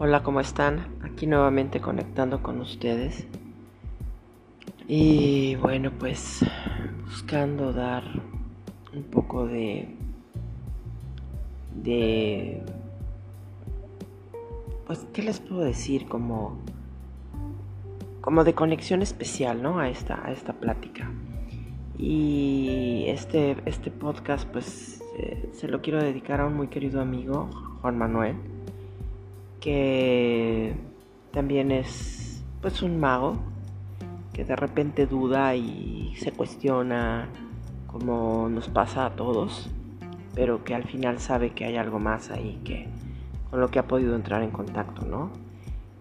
Hola, 0.00 0.22
¿cómo 0.22 0.38
están? 0.38 0.86
Aquí 1.02 1.26
nuevamente 1.26 1.80
conectando 1.80 2.40
con 2.40 2.60
ustedes. 2.60 3.26
Y 4.86 5.56
bueno, 5.56 5.90
pues 5.98 6.46
buscando 7.04 7.72
dar 7.72 8.04
un 8.94 9.02
poco 9.02 9.48
de 9.48 9.88
de 11.74 12.62
pues 14.86 15.04
qué 15.12 15.22
les 15.22 15.40
puedo 15.40 15.62
decir 15.62 16.06
como 16.06 16.56
como 18.20 18.44
de 18.44 18.54
conexión 18.54 19.02
especial, 19.02 19.64
¿no? 19.64 19.80
A 19.80 19.88
esta 19.88 20.24
a 20.24 20.30
esta 20.30 20.52
plática. 20.52 21.10
Y 21.98 23.06
este 23.08 23.56
este 23.66 23.90
podcast 23.90 24.48
pues 24.48 25.02
eh, 25.18 25.50
se 25.54 25.66
lo 25.66 25.82
quiero 25.82 26.00
dedicar 26.00 26.40
a 26.40 26.46
un 26.46 26.54
muy 26.54 26.68
querido 26.68 27.00
amigo, 27.00 27.50
Juan 27.82 27.98
Manuel 27.98 28.57
que 29.60 30.74
también 31.32 31.70
es 31.70 32.44
pues 32.60 32.82
un 32.82 32.98
mago 32.98 33.36
que 34.32 34.44
de 34.44 34.56
repente 34.56 35.06
duda 35.06 35.54
y 35.56 36.14
se 36.16 36.32
cuestiona 36.32 37.28
como 37.86 38.48
nos 38.48 38.68
pasa 38.68 39.06
a 39.06 39.16
todos, 39.16 39.70
pero 40.34 40.62
que 40.62 40.74
al 40.74 40.84
final 40.84 41.18
sabe 41.18 41.50
que 41.50 41.64
hay 41.64 41.76
algo 41.76 41.98
más 41.98 42.30
ahí 42.30 42.60
que 42.64 42.86
con 43.50 43.60
lo 43.60 43.68
que 43.68 43.78
ha 43.78 43.88
podido 43.88 44.14
entrar 44.14 44.42
en 44.42 44.50
contacto, 44.50 45.06
¿no? 45.06 45.30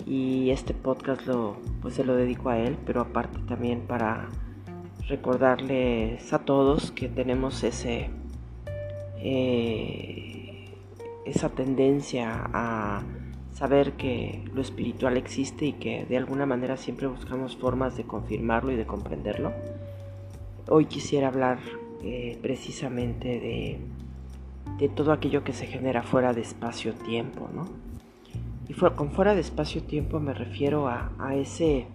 Y 0.05 0.51
este 0.51 0.73
podcast 0.73 1.25
lo 1.25 1.57
pues 1.81 1.95
se 1.95 2.03
lo 2.03 2.15
dedico 2.15 2.49
a 2.49 2.59
él, 2.59 2.77
pero 2.85 3.01
aparte 3.01 3.39
también 3.47 3.81
para 3.81 4.29
recordarles 5.07 6.31
a 6.33 6.39
todos 6.39 6.91
que 6.91 7.07
tenemos 7.07 7.63
ese 7.63 8.09
eh, 9.17 10.69
esa 11.25 11.49
tendencia 11.49 12.49
a 12.53 13.01
saber 13.57 13.93
que 13.93 14.43
lo 14.53 14.61
espiritual 14.61 15.17
existe 15.17 15.65
y 15.65 15.73
que 15.73 16.05
de 16.05 16.15
alguna 16.15 16.45
manera 16.45 16.77
siempre 16.77 17.07
buscamos 17.07 17.57
formas 17.57 17.97
de 17.97 18.03
confirmarlo 18.03 18.71
y 18.71 18.75
de 18.75 18.85
comprenderlo. 18.85 19.51
Hoy 20.69 20.85
quisiera 20.85 21.29
hablar 21.29 21.57
eh, 22.03 22.37
precisamente 22.39 23.27
de, 23.27 23.79
de, 24.77 24.89
todo 24.89 25.11
aquello 25.11 25.43
que 25.43 25.53
se 25.53 25.65
genera 25.65 26.03
fuera 26.03 26.33
de 26.33 26.41
espacio-tiempo, 26.41 27.49
¿no? 27.51 27.65
Y 28.67 28.73
con 28.75 29.09
fuera 29.11 29.33
de 29.33 29.41
espacio-tiempo 29.41 30.19
me 30.19 30.35
refiero 30.35 30.87
a, 30.87 31.11
a, 31.17 31.33
ese 31.33 31.87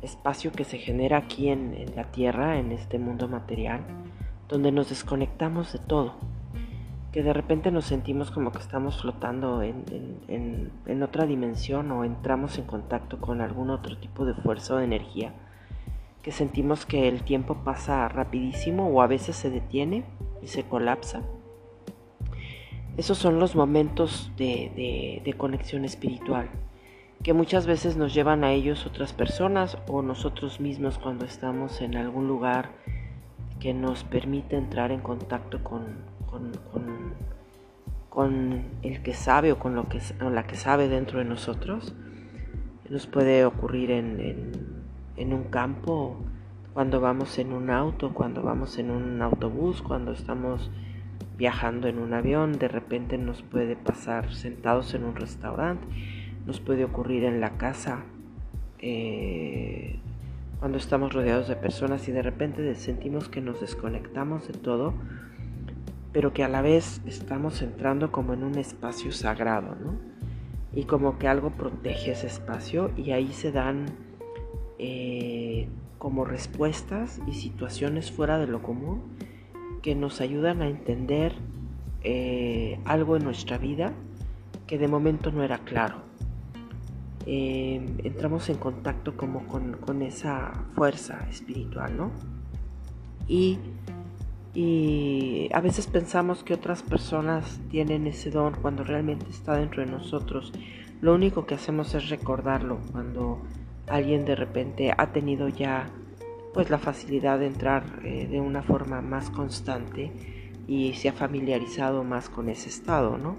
espacio 0.00 0.52
que 0.52 0.62
se 0.62 0.78
genera 0.78 1.16
aquí 1.16 1.48
en, 1.48 1.74
en 1.74 1.96
la 1.96 2.04
Tierra, 2.12 2.60
en 2.60 2.70
este 2.70 3.00
mundo 3.00 3.26
material, 3.26 3.80
donde 4.48 4.70
nos 4.70 4.90
desconectamos 4.90 5.72
de 5.72 5.80
todo 5.80 6.37
que 7.12 7.22
de 7.22 7.32
repente 7.32 7.70
nos 7.70 7.86
sentimos 7.86 8.30
como 8.30 8.52
que 8.52 8.58
estamos 8.58 9.00
flotando 9.00 9.62
en, 9.62 11.02
otra 11.02 11.26
dimensión 11.26 11.90
o 11.90 12.04
entramos 12.04 12.58
en 12.58 12.64
contacto 12.64 13.18
con 13.18 13.40
algún 13.40 13.70
otro 13.70 13.96
tipo 13.96 14.26
de 14.26 14.34
fuerza 14.34 14.74
o 14.74 14.76
de 14.78 14.84
energía, 14.84 15.32
que 16.22 16.32
sentimos 16.32 16.84
que 16.84 17.08
el 17.08 17.22
tiempo 17.22 17.62
pasa 17.64 18.06
rapidísimo 18.08 18.88
o 18.88 19.00
a 19.00 19.06
veces 19.06 19.36
se 19.36 19.48
detiene 19.48 20.04
y 20.42 20.48
se 20.48 20.64
colapsa. 20.64 21.22
Esos 22.98 23.16
son 23.16 23.38
los 23.38 23.54
momentos 23.54 24.30
de, 24.36 25.22
de 25.24 25.32
conexión 25.34 25.84
espiritual, 25.84 26.50
que 27.22 27.32
muchas 27.32 27.66
veces 27.66 27.96
nos 27.96 28.12
llevan 28.12 28.44
a 28.44 28.52
ellos 28.52 28.84
otras 28.86 29.12
personas 29.12 29.78
o 29.86 30.02
nosotros 30.02 30.60
mismos 30.60 30.98
cuando 30.98 31.24
estamos 31.24 31.80
en 31.80 31.96
algún 31.96 32.28
lugar 32.28 32.70
que 33.60 33.72
nos 33.72 34.04
permite 34.04 34.56
entrar 34.56 34.90
en 34.90 35.00
contacto 35.00 35.62
con, 35.62 36.17
con, 38.10 38.64
el 38.82 39.02
que 39.02 39.14
sabe 39.14 39.52
o 39.52 39.58
con 39.58 39.74
lo 39.74 39.88
que, 39.88 40.00
la 40.20 40.46
que 40.46 40.56
sabe 40.56 40.88
dentro 40.88 41.18
de 41.18 41.24
nosotros. 41.24 41.94
Nos 42.88 43.06
puede 43.06 43.44
ocurrir 43.44 43.90
en, 43.90 44.52
en 45.16 45.34
un 45.34 45.44
campo, 45.44 46.16
cuando 46.72 47.00
vamos 47.00 47.38
en 47.38 47.52
un 47.52 47.70
auto, 47.70 48.14
cuando 48.14 48.42
vamos 48.42 48.78
en 48.78 48.90
un 48.90 49.20
autobús, 49.20 49.82
cuando 49.82 50.12
estamos 50.12 50.70
viajando 51.36 51.86
en 51.86 51.98
un 51.98 52.14
avión, 52.14 52.52
de 52.52 52.68
repente 52.68 53.18
nos 53.18 53.42
puede 53.42 53.76
pasar 53.76 54.32
sentados 54.32 54.94
en 54.94 55.04
un 55.04 55.16
restaurante, 55.16 55.86
nos 56.46 56.60
puede 56.60 56.84
ocurrir 56.84 57.24
en 57.24 57.40
la 57.40 57.58
casa, 57.58 58.04
eh, 58.78 59.98
cuando 60.58 60.78
estamos 60.78 61.12
rodeados 61.12 61.48
de 61.48 61.56
personas 61.56 62.08
y 62.08 62.12
de 62.12 62.22
repente 62.22 62.74
sentimos 62.74 63.28
que 63.28 63.40
nos 63.40 63.60
desconectamos 63.60 64.48
de 64.48 64.54
todo 64.54 64.94
pero 66.12 66.32
que 66.32 66.44
a 66.44 66.48
la 66.48 66.62
vez 66.62 67.00
estamos 67.06 67.62
entrando 67.62 68.10
como 68.10 68.34
en 68.34 68.44
un 68.44 68.56
espacio 68.56 69.12
sagrado, 69.12 69.74
¿no? 69.74 69.98
Y 70.74 70.84
como 70.84 71.18
que 71.18 71.28
algo 71.28 71.50
protege 71.50 72.12
ese 72.12 72.26
espacio 72.26 72.90
y 72.96 73.12
ahí 73.12 73.32
se 73.32 73.52
dan 73.52 73.86
eh, 74.78 75.68
como 75.98 76.24
respuestas 76.24 77.20
y 77.26 77.32
situaciones 77.32 78.12
fuera 78.12 78.38
de 78.38 78.46
lo 78.46 78.62
común 78.62 79.02
que 79.82 79.94
nos 79.94 80.20
ayudan 80.20 80.62
a 80.62 80.68
entender 80.68 81.34
eh, 82.02 82.78
algo 82.84 83.16
en 83.16 83.24
nuestra 83.24 83.58
vida 83.58 83.92
que 84.66 84.78
de 84.78 84.86
momento 84.86 85.32
no 85.32 85.42
era 85.42 85.58
claro. 85.58 86.02
Eh, 87.26 87.84
entramos 88.04 88.48
en 88.48 88.56
contacto 88.56 89.16
como 89.16 89.46
con, 89.46 89.72
con 89.74 90.02
esa 90.02 90.64
fuerza 90.74 91.26
espiritual, 91.28 91.96
¿no? 91.96 92.10
Y 93.26 93.58
y 94.60 95.48
a 95.52 95.60
veces 95.60 95.86
pensamos 95.86 96.42
que 96.42 96.52
otras 96.52 96.82
personas 96.82 97.60
tienen 97.70 98.08
ese 98.08 98.32
don 98.32 98.54
cuando 98.60 98.82
realmente 98.82 99.30
está 99.30 99.54
dentro 99.54 99.84
de 99.84 99.92
nosotros. 99.92 100.52
Lo 101.00 101.14
único 101.14 101.46
que 101.46 101.54
hacemos 101.54 101.94
es 101.94 102.08
recordarlo 102.08 102.80
cuando 102.90 103.40
alguien 103.86 104.24
de 104.24 104.34
repente 104.34 104.92
ha 104.98 105.12
tenido 105.12 105.48
ya 105.48 105.88
pues 106.52 106.70
la 106.70 106.78
facilidad 106.78 107.38
de 107.38 107.46
entrar 107.46 108.00
eh, 108.02 108.26
de 108.26 108.40
una 108.40 108.64
forma 108.64 109.00
más 109.00 109.30
constante 109.30 110.10
y 110.66 110.94
se 110.94 111.08
ha 111.08 111.12
familiarizado 111.12 112.02
más 112.02 112.28
con 112.28 112.48
ese 112.48 112.68
estado, 112.68 113.16
¿no? 113.16 113.36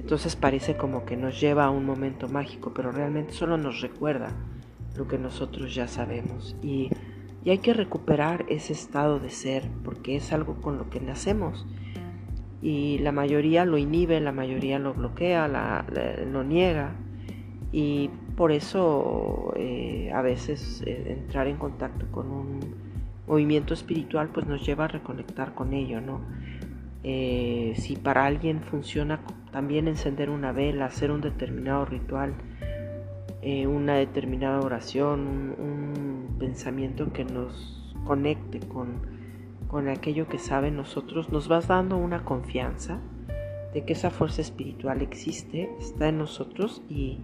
Entonces 0.00 0.34
parece 0.34 0.76
como 0.76 1.04
que 1.06 1.16
nos 1.16 1.40
lleva 1.40 1.66
a 1.66 1.70
un 1.70 1.86
momento 1.86 2.28
mágico, 2.28 2.72
pero 2.74 2.90
realmente 2.90 3.34
solo 3.34 3.56
nos 3.56 3.82
recuerda 3.82 4.32
lo 4.96 5.06
que 5.06 5.16
nosotros 5.16 5.72
ya 5.76 5.86
sabemos. 5.86 6.56
Y 6.60 6.90
y 7.46 7.50
hay 7.50 7.58
que 7.58 7.72
recuperar 7.72 8.44
ese 8.48 8.72
estado 8.72 9.20
de 9.20 9.30
ser 9.30 9.70
porque 9.84 10.16
es 10.16 10.32
algo 10.32 10.60
con 10.60 10.78
lo 10.78 10.90
que 10.90 10.98
nacemos. 10.98 11.64
Y 12.60 12.98
la 12.98 13.12
mayoría 13.12 13.64
lo 13.64 13.78
inhibe, 13.78 14.18
la 14.20 14.32
mayoría 14.32 14.80
lo 14.80 14.94
bloquea, 14.94 15.46
lo 16.28 16.42
niega. 16.42 16.96
Y 17.70 18.10
por 18.36 18.50
eso 18.50 19.52
eh, 19.54 20.10
a 20.12 20.22
veces 20.22 20.82
eh, 20.84 21.18
entrar 21.20 21.46
en 21.46 21.56
contacto 21.56 22.10
con 22.10 22.32
un 22.32 22.58
movimiento 23.28 23.74
espiritual 23.74 24.30
pues 24.34 24.44
nos 24.48 24.66
lleva 24.66 24.86
a 24.86 24.88
reconectar 24.88 25.54
con 25.54 25.72
ello, 25.72 26.00
¿no? 26.00 26.22
Eh, 27.04 27.74
si 27.76 27.94
para 27.94 28.26
alguien 28.26 28.60
funciona 28.60 29.20
también 29.52 29.86
encender 29.86 30.30
una 30.30 30.50
vela, 30.50 30.86
hacer 30.86 31.12
un 31.12 31.20
determinado 31.20 31.84
ritual, 31.84 32.34
una 33.68 33.94
determinada 33.94 34.60
oración, 34.60 35.54
un 35.58 36.36
pensamiento 36.38 37.12
que 37.12 37.24
nos 37.24 37.94
conecte 38.04 38.58
con, 38.60 39.02
con 39.68 39.88
aquello 39.88 40.28
que 40.28 40.38
sabe 40.38 40.70
nosotros, 40.72 41.30
nos 41.30 41.46
vas 41.46 41.68
dando 41.68 41.96
una 41.96 42.24
confianza 42.24 42.98
de 43.72 43.84
que 43.84 43.92
esa 43.92 44.10
fuerza 44.10 44.40
espiritual 44.40 45.00
existe, 45.00 45.70
está 45.78 46.08
en 46.08 46.18
nosotros 46.18 46.82
y, 46.88 47.18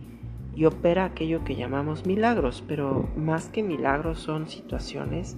y 0.55 0.65
opera 0.67 1.07
aquello 1.07 1.45
que 1.45 1.57
llamamos 1.57 2.07
milagros, 2.07 2.63
pero 2.69 3.09
más 3.17 3.49
que 3.49 3.63
milagros 3.65 4.21
son 4.21 4.49
situaciones 4.49 5.37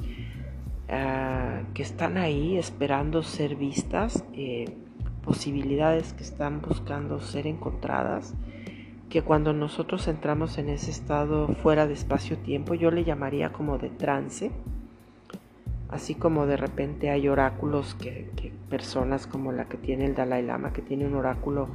uh, 0.89 1.73
que 1.73 1.83
están 1.83 2.19
ahí 2.19 2.59
esperando 2.59 3.23
ser 3.23 3.57
vistas, 3.57 4.25
eh, 4.35 4.77
posibilidades 5.23 6.13
que 6.13 6.25
están 6.25 6.61
buscando 6.61 7.21
ser 7.21 7.47
encontradas 7.47 8.35
que 9.09 9.23
cuando 9.23 9.53
nosotros 9.53 10.09
entramos 10.09 10.59
en 10.59 10.69
ese 10.69 10.91
estado 10.91 11.49
fuera 11.49 11.87
de 11.87 11.95
espacio-tiempo, 11.95 12.75
yo 12.75 12.91
le 12.91 13.05
llamaría 13.05 13.53
como 13.53 13.79
de 13.79 13.91
trance, 13.91 14.51
así 15.89 16.15
como 16.15 16.47
de 16.47 16.57
repente 16.57 17.11
hay 17.11 17.29
oráculos 17.29 17.95
que, 17.95 18.53
personas 18.69 19.27
como 19.27 19.53
la 19.53 19.67
que 19.67 19.77
tiene 19.77 20.07
el 20.07 20.15
Dalai 20.15 20.43
Lama, 20.43 20.73
que 20.73 20.83
tiene 20.83 21.07
un 21.07 21.15
oráculo 21.15 21.69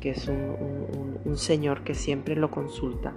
que 0.00 0.10
es 0.10 0.28
un, 0.28 1.36
señor 1.36 1.82
que 1.82 1.94
siempre 1.94 2.36
lo 2.36 2.50
consulta 2.50 3.12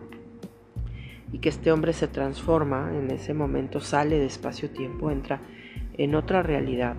y 1.32 1.40
que 1.40 1.50
este 1.50 1.72
hombre 1.72 1.94
se 1.94 2.08
transforma 2.08 2.92
en 2.96 3.12
ese 3.12 3.34
momento, 3.34 3.80
sale 3.80 4.18
de 4.18 4.26
espacio-tiempo, 4.26 5.12
entra 5.12 5.42
en 5.98 6.16
otra 6.16 6.42
realidad 6.44 6.96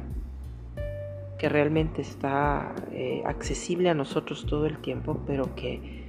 que 1.39 1.49
realmente 1.49 2.03
está 2.03 2.75
eh, 2.93 3.23
accesible 3.25 3.89
a 3.89 3.95
nosotros 3.95 4.45
todo 4.47 4.67
el 4.67 4.79
tiempo, 4.79 5.21
pero 5.27 5.55
que 5.55 6.08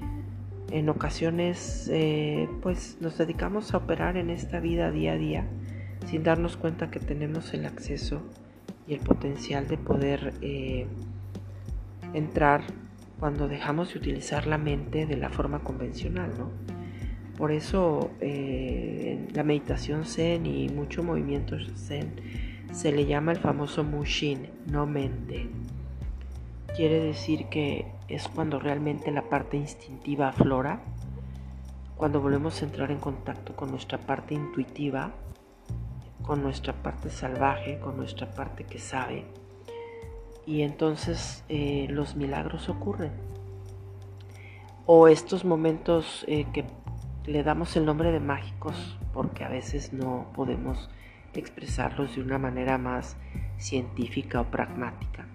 en 0.72 0.90
ocasiones 0.90 1.90
eh, 1.92 2.48
pues 2.62 2.98
nos 3.02 3.18
dedicamos 3.18 3.74
a 3.74 3.78
operar 3.78 4.18
en 4.18 4.30
esta 4.30 4.60
vida 4.60 4.92
día 4.92 5.14
a 5.14 5.18
día 5.18 5.48
sin 6.06 6.24
darnos 6.24 6.58
cuenta 6.58 6.92
que 6.92 7.00
tenemos 7.00 7.54
el 7.54 7.66
acceso 7.66 8.22
y 8.88 8.94
el 8.94 9.00
potencial 9.02 9.68
de 9.68 9.78
poder 9.78 10.34
eh, 10.42 10.88
entrar 12.14 12.64
cuando 13.20 13.48
dejamos 13.48 13.94
de 13.94 14.00
utilizar 14.00 14.48
la 14.48 14.58
mente 14.58 15.06
de 15.06 15.18
la 15.18 15.30
forma 15.30 15.60
convencional, 15.60 16.32
¿no? 16.38 16.50
Por 17.38 17.52
eso 17.52 18.12
eh, 18.20 19.28
la 19.34 19.44
meditación 19.44 20.06
zen 20.06 20.46
y 20.46 20.70
mucho 20.70 21.04
movimiento 21.04 21.58
zen 21.76 22.14
se 22.72 22.92
le 22.92 23.06
llama 23.06 23.32
el 23.32 23.40
famoso 23.40 23.84
mushin, 23.84 24.48
no 24.70 24.86
mente. 24.86 25.48
Quiere 26.76 27.00
decir 27.00 27.46
que 27.46 27.92
es 28.08 28.28
cuando 28.28 28.60
realmente 28.60 29.12
la 29.12 29.24
parte 29.24 29.58
instintiva 29.58 30.30
aflora, 30.30 30.82
cuando 31.98 32.22
volvemos 32.22 32.62
a 32.62 32.66
entrar 32.66 32.92
en 32.92 33.00
contacto 33.00 33.56
con 33.56 33.72
nuestra 33.72 33.98
parte 33.98 34.34
intuitiva, 34.34 35.12
con 36.24 36.42
nuestra 36.42 36.74
parte 36.74 37.10
salvaje, 37.10 37.80
con 37.80 37.98
nuestra 37.98 38.32
parte 38.32 38.64
que 38.64 38.80
sabe. 38.80 39.26
Y 40.46 40.62
entonces 40.62 41.44
eh, 41.50 41.88
los 41.90 42.16
milagros 42.16 42.70
ocurren. 42.70 43.12
O 44.86 45.08
estos 45.08 45.46
momentos 45.46 46.26
eh, 46.28 46.46
que 46.54 46.66
le 47.26 47.44
damos 47.44 47.76
el 47.76 47.86
nombre 47.86 48.12
de 48.12 48.20
mágicos 48.20 48.98
porque 49.14 49.44
a 49.44 49.50
veces 49.50 49.94
no 49.94 50.28
podemos 50.34 50.90
expresarlos 51.34 52.16
de 52.16 52.22
una 52.22 52.40
manera 52.40 52.78
más 52.78 53.18
científica 53.58 54.42
o 54.42 54.46
pragmática. 54.46 55.29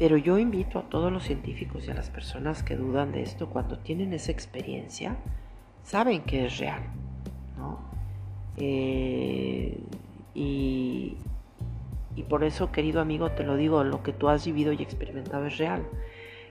Pero 0.00 0.16
yo 0.16 0.38
invito 0.38 0.78
a 0.78 0.82
todos 0.88 1.12
los 1.12 1.24
científicos 1.24 1.86
y 1.86 1.90
a 1.90 1.94
las 1.94 2.08
personas 2.08 2.62
que 2.62 2.74
dudan 2.74 3.12
de 3.12 3.20
esto, 3.20 3.50
cuando 3.50 3.78
tienen 3.78 4.14
esa 4.14 4.32
experiencia, 4.32 5.16
saben 5.82 6.22
que 6.22 6.46
es 6.46 6.56
real. 6.56 6.82
Eh, 8.56 9.78
y, 10.34 11.16
y 12.16 12.22
por 12.22 12.44
eso, 12.44 12.72
querido 12.72 13.02
amigo, 13.02 13.30
te 13.32 13.44
lo 13.44 13.56
digo, 13.56 13.84
lo 13.84 14.02
que 14.02 14.14
tú 14.14 14.30
has 14.30 14.46
vivido 14.46 14.72
y 14.72 14.82
experimentado 14.82 15.44
es 15.46 15.58
real 15.58 15.86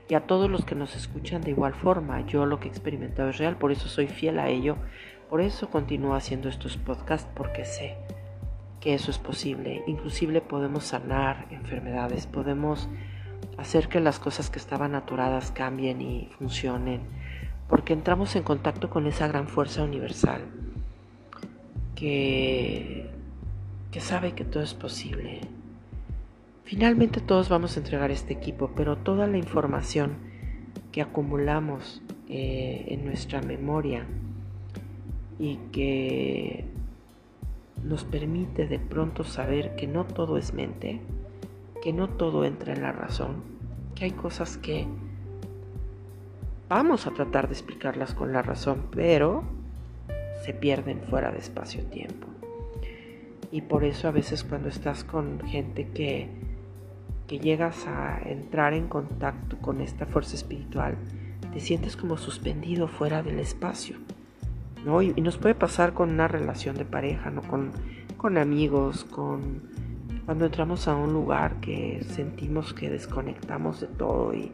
y 0.08 0.14
a 0.14 0.26
todos 0.26 0.48
los 0.48 0.64
que 0.64 0.76
nos 0.76 0.94
escuchan 0.94 1.40
de 1.40 1.50
igual 1.50 1.74
forma. 1.74 2.24
Yo 2.26 2.46
lo 2.46 2.60
que 2.60 2.68
he 2.68 2.70
experimentado 2.70 3.30
es 3.30 3.38
real, 3.38 3.56
por 3.56 3.72
eso 3.72 3.88
soy 3.88 4.06
fiel 4.06 4.38
a 4.38 4.48
ello, 4.48 4.76
por 5.28 5.40
eso 5.40 5.70
continúo 5.70 6.14
haciendo 6.14 6.48
estos 6.48 6.76
podcasts, 6.76 7.28
porque 7.34 7.64
sé 7.64 7.96
que 8.80 8.94
eso 8.94 9.10
es 9.10 9.18
posible. 9.18 9.82
Inclusive 9.88 10.40
podemos 10.40 10.84
sanar 10.84 11.46
enfermedades, 11.50 12.28
podemos 12.28 12.88
hacer 13.60 13.88
que 13.88 14.00
las 14.00 14.18
cosas 14.18 14.50
que 14.50 14.58
estaban 14.58 14.94
aturadas 14.94 15.52
cambien 15.52 16.00
y 16.00 16.28
funcionen, 16.38 17.02
porque 17.68 17.92
entramos 17.92 18.34
en 18.36 18.42
contacto 18.42 18.88
con 18.90 19.06
esa 19.06 19.28
gran 19.28 19.48
fuerza 19.48 19.82
universal 19.84 20.42
que, 21.94 23.10
que 23.90 24.00
sabe 24.00 24.32
que 24.32 24.44
todo 24.44 24.62
es 24.62 24.74
posible. 24.74 25.40
Finalmente 26.64 27.20
todos 27.20 27.48
vamos 27.48 27.76
a 27.76 27.80
entregar 27.80 28.10
este 28.10 28.32
equipo, 28.32 28.70
pero 28.74 28.96
toda 28.96 29.26
la 29.26 29.36
información 29.36 30.16
que 30.92 31.02
acumulamos 31.02 32.02
eh, 32.28 32.86
en 32.88 33.04
nuestra 33.04 33.42
memoria 33.42 34.06
y 35.38 35.56
que 35.72 36.64
nos 37.84 38.04
permite 38.04 38.66
de 38.66 38.78
pronto 38.78 39.24
saber 39.24 39.74
que 39.76 39.86
no 39.86 40.04
todo 40.04 40.38
es 40.38 40.54
mente, 40.54 41.00
que 41.82 41.92
no 41.92 42.08
todo 42.08 42.44
entra 42.44 42.72
en 42.72 42.82
la 42.82 42.92
razón, 42.92 43.42
que 43.94 44.04
hay 44.04 44.10
cosas 44.12 44.56
que 44.56 44.86
vamos 46.68 47.06
a 47.06 47.12
tratar 47.12 47.48
de 47.48 47.54
explicarlas 47.54 48.14
con 48.14 48.32
la 48.32 48.42
razón, 48.42 48.86
pero 48.90 49.42
se 50.44 50.52
pierden 50.52 51.02
fuera 51.02 51.30
de 51.30 51.38
espacio-tiempo. 51.38 52.26
Y 53.52 53.62
por 53.62 53.84
eso 53.84 54.08
a 54.08 54.12
veces 54.12 54.44
cuando 54.44 54.68
estás 54.68 55.02
con 55.04 55.40
gente 55.40 55.88
que 55.88 56.28
que 57.30 57.38
llegas 57.38 57.86
a 57.86 58.18
entrar 58.24 58.74
en 58.74 58.88
contacto 58.88 59.56
con 59.58 59.80
esta 59.80 60.04
fuerza 60.04 60.34
espiritual, 60.34 60.96
te 61.52 61.60
sientes 61.60 61.96
como 61.96 62.16
suspendido 62.16 62.88
fuera 62.88 63.22
del 63.22 63.38
espacio. 63.38 63.98
¿no? 64.84 65.00
Y, 65.00 65.12
nos 65.12 65.38
puede 65.38 65.54
pasar 65.54 65.92
con 65.92 66.10
una 66.10 66.26
relación 66.26 66.76
de 66.76 66.84
pareja, 66.84 67.30
¿no? 67.30 67.42
con, 67.42 67.70
con 68.16 68.36
amigos, 68.36 69.04
con 69.04 69.62
cuando 70.30 70.46
entramos 70.46 70.86
a 70.86 70.94
un 70.94 71.12
lugar 71.12 71.58
que 71.60 72.04
sentimos 72.08 72.72
que 72.72 72.88
desconectamos 72.88 73.80
de 73.80 73.88
todo 73.88 74.32
y, 74.32 74.52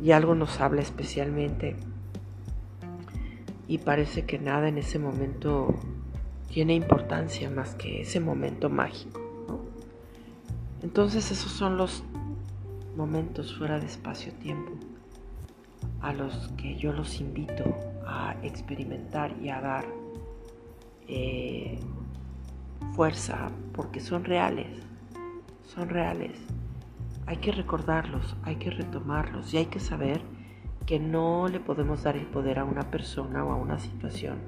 y 0.00 0.12
algo 0.12 0.36
nos 0.36 0.60
habla 0.60 0.80
especialmente 0.80 1.74
y 3.66 3.78
parece 3.78 4.26
que 4.26 4.38
nada 4.38 4.68
en 4.68 4.78
ese 4.78 5.00
momento 5.00 5.74
tiene 6.46 6.74
importancia 6.76 7.50
más 7.50 7.74
que 7.74 8.02
ese 8.02 8.20
momento 8.20 8.70
mágico. 8.70 9.20
Entonces 10.84 11.32
esos 11.32 11.50
son 11.50 11.76
los 11.76 12.04
momentos 12.96 13.58
fuera 13.58 13.80
de 13.80 13.86
espacio-tiempo 13.86 14.70
a 16.00 16.12
los 16.12 16.46
que 16.56 16.76
yo 16.76 16.92
los 16.92 17.20
invito 17.20 17.64
a 18.06 18.36
experimentar 18.44 19.34
y 19.42 19.48
a 19.48 19.60
dar 19.60 19.84
eh, 21.08 21.80
fuerza 22.94 23.50
porque 23.72 23.98
son 23.98 24.24
reales, 24.24 24.91
son 25.74 25.88
reales. 25.88 26.38
Hay 27.26 27.36
que 27.38 27.52
recordarlos, 27.52 28.36
hay 28.42 28.56
que 28.56 28.70
retomarlos 28.70 29.52
y 29.54 29.58
hay 29.58 29.66
que 29.66 29.80
saber 29.80 30.20
que 30.86 30.98
no 30.98 31.48
le 31.48 31.60
podemos 31.60 32.02
dar 32.02 32.16
el 32.16 32.26
poder 32.26 32.58
a 32.58 32.64
una 32.64 32.90
persona 32.90 33.44
o 33.44 33.52
a 33.52 33.56
una 33.56 33.78
situación. 33.78 34.38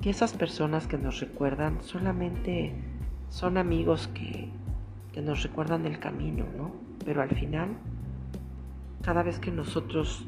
Que 0.00 0.10
esas 0.10 0.32
personas 0.32 0.86
que 0.86 0.96
nos 0.96 1.20
recuerdan 1.20 1.82
solamente 1.82 2.74
son 3.28 3.58
amigos 3.58 4.08
que 4.08 4.50
que 5.12 5.22
nos 5.22 5.42
recuerdan 5.42 5.86
el 5.86 5.98
camino, 5.98 6.46
¿no? 6.56 6.72
Pero 7.04 7.22
al 7.22 7.30
final, 7.30 7.70
cada 9.02 9.22
vez 9.22 9.38
que 9.38 9.50
nosotros 9.50 10.24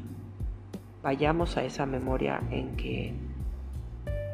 vayamos 1.03 1.57
a 1.57 1.63
esa 1.63 1.85
memoria 1.85 2.41
en 2.51 2.75
que 2.75 3.13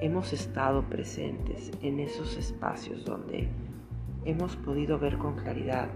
hemos 0.01 0.33
estado 0.33 0.83
presentes 0.83 1.71
en 1.81 1.99
esos 1.99 2.37
espacios 2.37 3.03
donde 3.05 3.49
hemos 4.27 4.57
podido 4.57 4.99
ver 4.99 5.17
con 5.17 5.37
claridad 5.37 5.87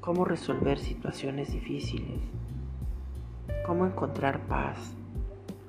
cómo 0.00 0.24
resolver 0.24 0.78
situaciones 0.78 1.52
difíciles, 1.52 2.18
cómo 3.66 3.84
encontrar 3.84 4.46
paz, 4.46 4.94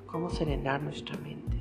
cómo 0.06 0.30
serenar 0.30 0.82
nuestra 0.82 1.18
mente. 1.18 1.58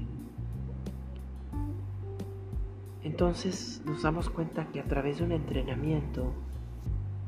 Entonces 3.04 3.81
nos 3.86 4.04
damos 4.04 4.30
cuenta 4.30 4.68
que 4.68 4.80
a 4.80 4.86
través 4.86 5.18
de 5.18 5.25
un 5.25 5.33
entrenamiento 5.33 6.31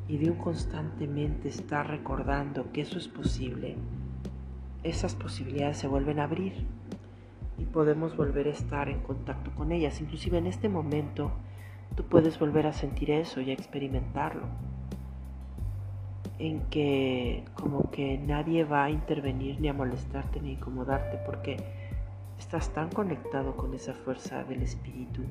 y 0.07 0.17
de 0.17 0.31
un 0.31 0.37
constantemente 0.37 1.49
estar 1.49 1.85
recordando 1.85 2.71
que 2.71 2.79
eso 2.79 2.97
es 2.97 3.09
posible, 3.09 3.75
esas 4.83 5.15
posibilidades 5.15 5.77
se 5.77 5.87
vuelven 5.89 6.19
a 6.19 6.23
abrir 6.23 6.53
y 7.57 7.65
podemos 7.65 8.15
volver 8.15 8.47
a 8.47 8.51
estar 8.51 8.87
en 8.87 9.01
contacto 9.01 9.51
con 9.51 9.73
ellas. 9.73 9.99
Inclusive 9.99 10.37
en 10.37 10.47
este 10.47 10.69
momento 10.69 11.33
tú 11.95 12.03
puedes 12.03 12.39
volver 12.39 12.67
a 12.67 12.73
sentir 12.73 13.11
eso 13.11 13.41
y 13.41 13.51
a 13.51 13.53
experimentarlo. 13.53 14.47
En 16.37 16.61
que 16.69 17.43
como 17.55 17.91
que 17.91 18.17
nadie 18.17 18.63
va 18.63 18.85
a 18.85 18.89
intervenir 18.89 19.59
ni 19.59 19.67
a 19.67 19.73
molestarte 19.73 20.39
ni 20.39 20.49
a 20.49 20.53
incomodarte 20.53 21.17
porque 21.25 21.57
estás 22.37 22.69
tan 22.69 22.89
conectado 22.89 23.55
con 23.57 23.73
esa 23.73 23.93
fuerza 23.93 24.43
del 24.45 24.63
espíritu 24.63 25.21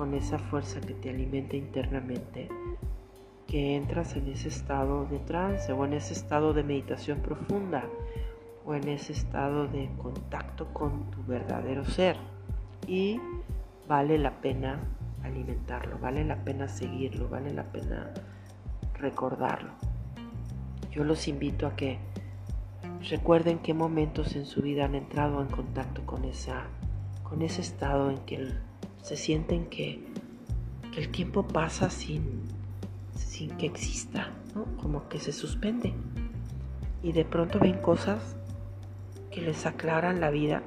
con 0.00 0.14
esa 0.14 0.38
fuerza 0.38 0.80
que 0.80 0.94
te 0.94 1.10
alimenta 1.10 1.56
internamente, 1.56 2.48
que 3.46 3.76
entras 3.76 4.16
en 4.16 4.28
ese 4.28 4.48
estado 4.48 5.04
de 5.04 5.18
trance 5.18 5.72
o 5.72 5.84
en 5.84 5.92
ese 5.92 6.14
estado 6.14 6.54
de 6.54 6.62
meditación 6.62 7.18
profunda 7.18 7.84
o 8.64 8.74
en 8.74 8.88
ese 8.88 9.12
estado 9.12 9.66
de 9.68 9.90
contacto 9.98 10.72
con 10.72 11.10
tu 11.10 11.22
verdadero 11.24 11.84
ser. 11.84 12.16
Y 12.86 13.20
vale 13.88 14.16
la 14.16 14.40
pena 14.40 14.80
alimentarlo, 15.22 15.98
vale 15.98 16.24
la 16.24 16.44
pena 16.44 16.68
seguirlo, 16.68 17.28
vale 17.28 17.52
la 17.52 17.64
pena 17.64 18.12
recordarlo. 18.94 19.72
Yo 20.90 21.04
los 21.04 21.28
invito 21.28 21.66
a 21.66 21.76
que 21.76 21.98
recuerden 23.08 23.60
qué 23.60 23.74
momentos 23.74 24.36
en 24.36 24.46
su 24.46 24.62
vida 24.62 24.84
han 24.84 24.94
entrado 24.94 25.40
en 25.40 25.48
contacto 25.48 26.04
con 26.04 26.24
esa 26.24 26.66
con 27.30 27.42
ese 27.42 27.60
estado 27.60 28.10
en 28.10 28.18
que 28.18 28.48
se 29.02 29.16
sienten 29.16 29.66
que, 29.66 30.04
el 30.96 31.08
tiempo 31.10 31.46
pasa 31.46 31.88
sin, 31.88 32.42
sin 33.14 33.50
que 33.56 33.66
exista, 33.66 34.32
como 34.80 35.08
que 35.08 35.20
se 35.20 35.32
suspende. 35.32 35.94
Y 37.00 37.12
de 37.12 37.24
pronto 37.24 37.60
ven 37.60 37.80
cosas 37.80 38.36
que 39.30 39.40
les 39.40 39.64
aclaran 39.66 40.20
la 40.20 40.30
vida, 40.30 40.64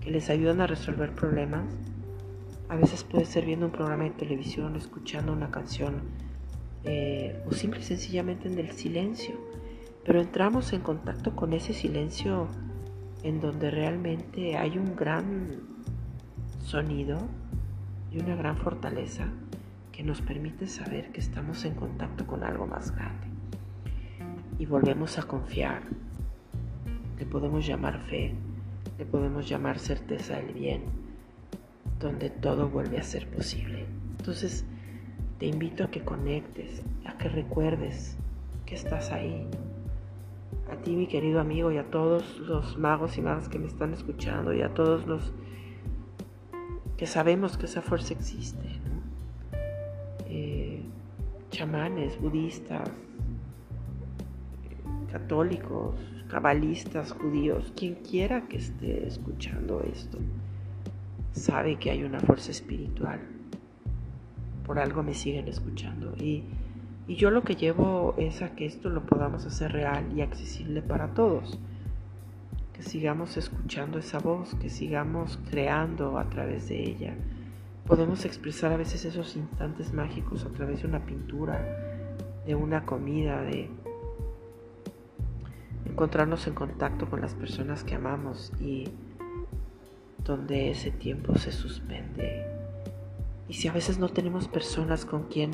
que 0.00 0.10
les 0.10 0.30
ayudan 0.30 0.62
a 0.62 0.66
resolver 0.66 1.14
problemas. 1.14 1.64
A 2.70 2.76
veces 2.76 3.02
puede 3.04 3.24
ser 3.24 3.44
viendo 3.44 3.66
un 3.66 3.72
programa 3.72 4.04
de 4.04 4.10
televisión, 4.10 4.76
escuchando 4.76 5.32
una 5.32 5.50
canción 5.50 6.02
eh, 6.84 7.42
o 7.46 7.52
simple 7.52 7.80
y 7.80 7.82
sencillamente 7.82 8.48
en 8.48 8.58
el 8.58 8.70
silencio. 8.70 9.34
Pero 10.04 10.20
entramos 10.20 10.72
en 10.72 10.80
contacto 10.80 11.34
con 11.34 11.52
ese 11.52 11.74
silencio 11.74 12.46
en 13.24 13.40
donde 13.40 13.70
realmente 13.70 14.56
hay 14.56 14.78
un 14.78 14.94
gran 14.94 15.48
sonido 16.62 17.18
y 18.12 18.20
una 18.20 18.36
gran 18.36 18.56
fortaleza 18.56 19.26
que 19.90 20.04
nos 20.04 20.22
permite 20.22 20.68
saber 20.68 21.10
que 21.10 21.20
estamos 21.20 21.64
en 21.64 21.74
contacto 21.74 22.24
con 22.26 22.44
algo 22.44 22.66
más 22.68 22.94
grande. 22.94 23.26
Y 24.58 24.66
volvemos 24.66 25.18
a 25.18 25.24
confiar 25.24 25.82
le 27.20 27.26
podemos 27.26 27.66
llamar 27.66 28.00
fe, 28.08 28.32
le 28.96 29.04
podemos 29.04 29.46
llamar 29.46 29.78
certeza 29.78 30.36
del 30.36 30.54
bien, 30.54 30.99
donde 32.00 32.30
todo 32.30 32.68
vuelve 32.68 32.98
a 32.98 33.02
ser 33.02 33.28
posible. 33.28 33.86
Entonces, 34.18 34.64
te 35.38 35.46
invito 35.46 35.84
a 35.84 35.90
que 35.90 36.00
conectes, 36.00 36.82
a 37.04 37.16
que 37.18 37.28
recuerdes 37.28 38.16
que 38.66 38.74
estás 38.74 39.12
ahí. 39.12 39.46
A 40.72 40.76
ti, 40.76 40.96
mi 40.96 41.06
querido 41.06 41.40
amigo, 41.40 41.70
y 41.70 41.78
a 41.78 41.84
todos 41.84 42.38
los 42.38 42.78
magos 42.78 43.18
y 43.18 43.20
magas 43.20 43.48
que 43.48 43.58
me 43.58 43.66
están 43.66 43.92
escuchando, 43.92 44.52
y 44.52 44.62
a 44.62 44.72
todos 44.74 45.06
los 45.06 45.32
que 46.96 47.06
sabemos 47.06 47.56
que 47.56 47.66
esa 47.66 47.82
fuerza 47.82 48.14
existe. 48.14 48.68
Eh, 50.26 50.82
chamanes, 51.50 52.20
budistas, 52.20 52.90
católicos, 55.10 55.96
cabalistas, 56.28 57.12
judíos, 57.12 57.72
quien 57.76 57.96
quiera 57.96 58.46
que 58.48 58.58
esté 58.58 59.06
escuchando 59.06 59.82
esto, 59.82 60.18
sabe 61.32 61.76
que 61.76 61.90
hay 61.90 62.04
una 62.04 62.20
fuerza 62.20 62.50
espiritual. 62.50 63.20
Por 64.64 64.78
algo 64.78 65.02
me 65.02 65.14
siguen 65.14 65.48
escuchando. 65.48 66.14
Y, 66.18 66.44
y 67.06 67.16
yo 67.16 67.30
lo 67.30 67.42
que 67.42 67.56
llevo 67.56 68.14
es 68.18 68.42
a 68.42 68.54
que 68.54 68.66
esto 68.66 68.88
lo 68.88 69.04
podamos 69.04 69.46
hacer 69.46 69.72
real 69.72 70.04
y 70.16 70.20
accesible 70.20 70.82
para 70.82 71.14
todos. 71.14 71.58
Que 72.72 72.82
sigamos 72.82 73.36
escuchando 73.36 73.98
esa 73.98 74.18
voz, 74.18 74.54
que 74.56 74.70
sigamos 74.70 75.38
creando 75.50 76.18
a 76.18 76.28
través 76.30 76.68
de 76.68 76.82
ella. 76.82 77.14
Podemos 77.86 78.24
expresar 78.24 78.72
a 78.72 78.76
veces 78.76 79.04
esos 79.04 79.36
instantes 79.36 79.92
mágicos 79.92 80.44
a 80.44 80.50
través 80.50 80.82
de 80.82 80.88
una 80.88 81.04
pintura, 81.04 81.60
de 82.46 82.54
una 82.54 82.86
comida, 82.86 83.42
de, 83.42 83.68
encontrarnos 85.90 86.46
en 86.46 86.54
contacto 86.54 87.08
con 87.10 87.20
las 87.20 87.34
personas 87.34 87.84
que 87.84 87.94
amamos 87.94 88.52
y 88.60 88.88
donde 90.24 90.70
ese 90.70 90.90
tiempo 90.90 91.36
se 91.36 91.52
suspende. 91.52 92.46
Y 93.48 93.54
si 93.54 93.68
a 93.68 93.72
veces 93.72 93.98
no 93.98 94.08
tenemos 94.08 94.48
personas 94.48 95.04
con 95.04 95.24
quien 95.24 95.50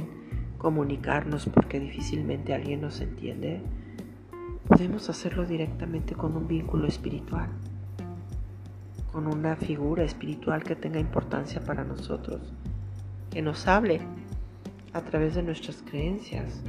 comunicarnos 0.59 1.47
porque 1.47 1.81
difícilmente 1.81 2.55
alguien 2.55 2.81
nos 2.81 3.01
entiende, 3.01 3.63
podemos 4.67 5.09
hacerlo 5.09 5.47
directamente 5.47 6.15
con 6.15 6.37
un 6.37 6.49
vínculo 6.49 6.87
espiritual, 6.87 7.49
con 9.13 9.27
una 9.27 9.57
figura 9.57 10.05
espiritual 10.05 10.63
que 10.63 10.77
tenga 10.77 10.99
importancia 10.99 11.61
para 11.61 11.85
nosotros, 11.85 12.53
que 13.31 13.43
nos 13.43 13.67
hable 13.67 14.01
a 14.93 15.03
través 15.03 15.35
de 15.35 15.43
nuestras 15.43 15.83
creencias. 15.83 16.63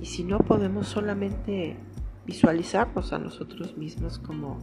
Y 0.00 0.06
si 0.06 0.24
no 0.24 0.38
podemos 0.38 0.88
solamente 0.88 1.76
visualizarnos 2.26 3.12
a 3.12 3.18
nosotros 3.18 3.76
mismos 3.76 4.18
como 4.18 4.58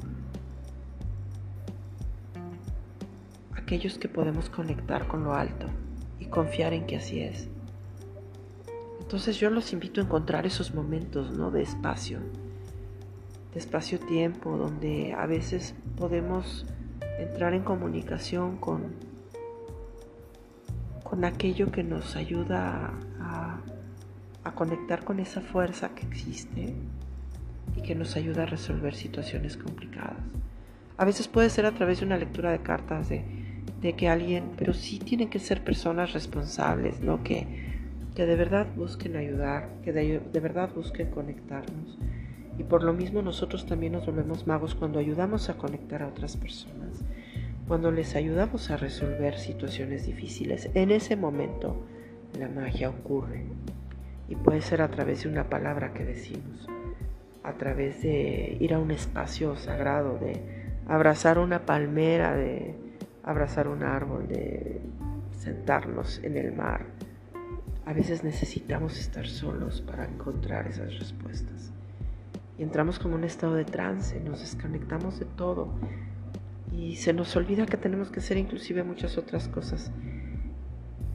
aquellos 3.65 3.97
que 3.97 4.07
podemos 4.07 4.51
conectar 4.51 5.07
con 5.07 5.23
lo 5.23 5.33
alto 5.33 5.65
y 6.19 6.25
confiar 6.25 6.73
en 6.73 6.85
que 6.85 6.97
así 6.97 7.19
es. 7.19 7.47
Entonces 9.01 9.39
yo 9.39 9.49
los 9.49 9.73
invito 9.73 10.01
a 10.01 10.03
encontrar 10.03 10.45
esos 10.45 10.75
momentos 10.75 11.35
¿no? 11.35 11.49
de 11.49 11.63
espacio, 11.63 12.19
de 13.53 13.59
espacio-tiempo, 13.59 14.55
donde 14.55 15.15
a 15.17 15.25
veces 15.25 15.73
podemos 15.97 16.67
entrar 17.17 17.55
en 17.55 17.63
comunicación 17.63 18.57
con, 18.57 18.93
con 21.03 21.25
aquello 21.25 21.71
que 21.71 21.83
nos 21.83 22.15
ayuda 22.15 22.93
a, 23.19 23.61
conectar 24.53 25.03
con 25.03 25.19
esa 25.19 25.41
fuerza 25.41 25.89
que 25.95 26.05
existe 26.05 26.75
y 27.75 27.81
que 27.81 27.93
nos 27.93 28.15
ayuda 28.15 28.43
a 28.43 28.45
resolver 28.45 28.93
situaciones 28.93 29.57
complicadas. 29.57 30.19
A 30.97 31.03
veces 31.03 31.27
puede 31.27 31.49
ser 31.49 31.65
a 31.65 31.73
través 31.73 31.99
de 31.99 32.05
una 32.05 32.15
lectura 32.15 32.51
de 32.51 32.59
cartas 32.59 33.09
de, 33.09 33.44
de 33.85 33.93
que 33.93 34.09
alguien, 34.09 34.51
pero 34.57 34.73
sí 34.73 34.97
tienen 34.97 35.29
que 35.29 35.37
ser 35.37 35.63
personas 35.63 36.11
responsables, 36.13 37.01
¿no? 37.01 37.23
Que, 37.23 37.45
que 38.15 38.25
de 38.25 38.35
verdad 38.35 38.65
busquen 38.75 39.15
ayudar, 39.15 39.69
que 39.83 39.93
de, 39.93 40.19
de 40.19 40.39
verdad 40.39 40.71
busquen 40.73 41.11
conectarnos. 41.11 41.97
Y 42.57 42.63
por 42.63 42.83
lo 42.83 42.93
mismo 42.93 43.21
nosotros 43.21 43.67
también 43.67 43.93
nos 43.93 44.07
volvemos 44.07 44.47
magos 44.47 44.73
cuando 44.73 44.97
ayudamos 44.97 45.49
a 45.49 45.57
conectar 45.57 46.01
a 46.01 46.07
otras 46.07 46.35
personas, 46.35 47.03
cuando 47.67 47.91
les 47.91 48.15
ayudamos 48.15 48.71
a 48.71 48.77
resolver 48.77 49.37
situaciones 49.37 50.07
difíciles. 50.07 50.71
En 50.73 50.89
ese 50.89 51.15
momento 51.15 51.85
la 52.39 52.47
magia 52.47 52.89
ocurre 52.89 53.43
y 54.27 54.35
puede 54.35 54.61
ser 54.61 54.81
a 54.81 54.89
través 54.89 55.23
de 55.23 55.29
una 55.29 55.47
palabra 55.47 55.93
que 55.93 56.05
decimos, 56.05 56.67
a 57.43 57.53
través 57.53 58.01
de 58.01 58.57
ir 58.59 58.73
a 58.73 58.79
un 58.79 58.89
espacio 58.89 59.55
sagrado, 59.57 60.17
de 60.17 60.41
abrazar 60.87 61.37
una 61.37 61.67
palmera, 61.67 62.35
de 62.35 62.84
abrazar 63.25 63.67
un 63.67 63.83
árbol, 63.83 64.27
de 64.27 64.79
sentarnos 65.37 66.21
en 66.23 66.37
el 66.37 66.53
mar. 66.53 66.85
A 67.85 67.91
veces 67.91 68.23
necesitamos 68.23 68.97
estar 68.97 69.27
solos 69.27 69.81
para 69.81 70.05
encontrar 70.05 70.67
esas 70.67 70.97
respuestas. 70.97 71.71
Y 72.57 72.63
entramos 72.63 72.99
como 72.99 73.15
en 73.15 73.19
un 73.19 73.25
estado 73.25 73.55
de 73.55 73.65
trance, 73.65 74.19
nos 74.21 74.39
desconectamos 74.39 75.19
de 75.19 75.25
todo 75.25 75.67
y 76.71 76.95
se 76.95 77.11
nos 77.11 77.35
olvida 77.35 77.65
que 77.65 77.75
tenemos 77.75 78.09
que 78.11 78.21
hacer 78.21 78.37
inclusive 78.37 78.83
muchas 78.83 79.17
otras 79.17 79.49
cosas 79.49 79.91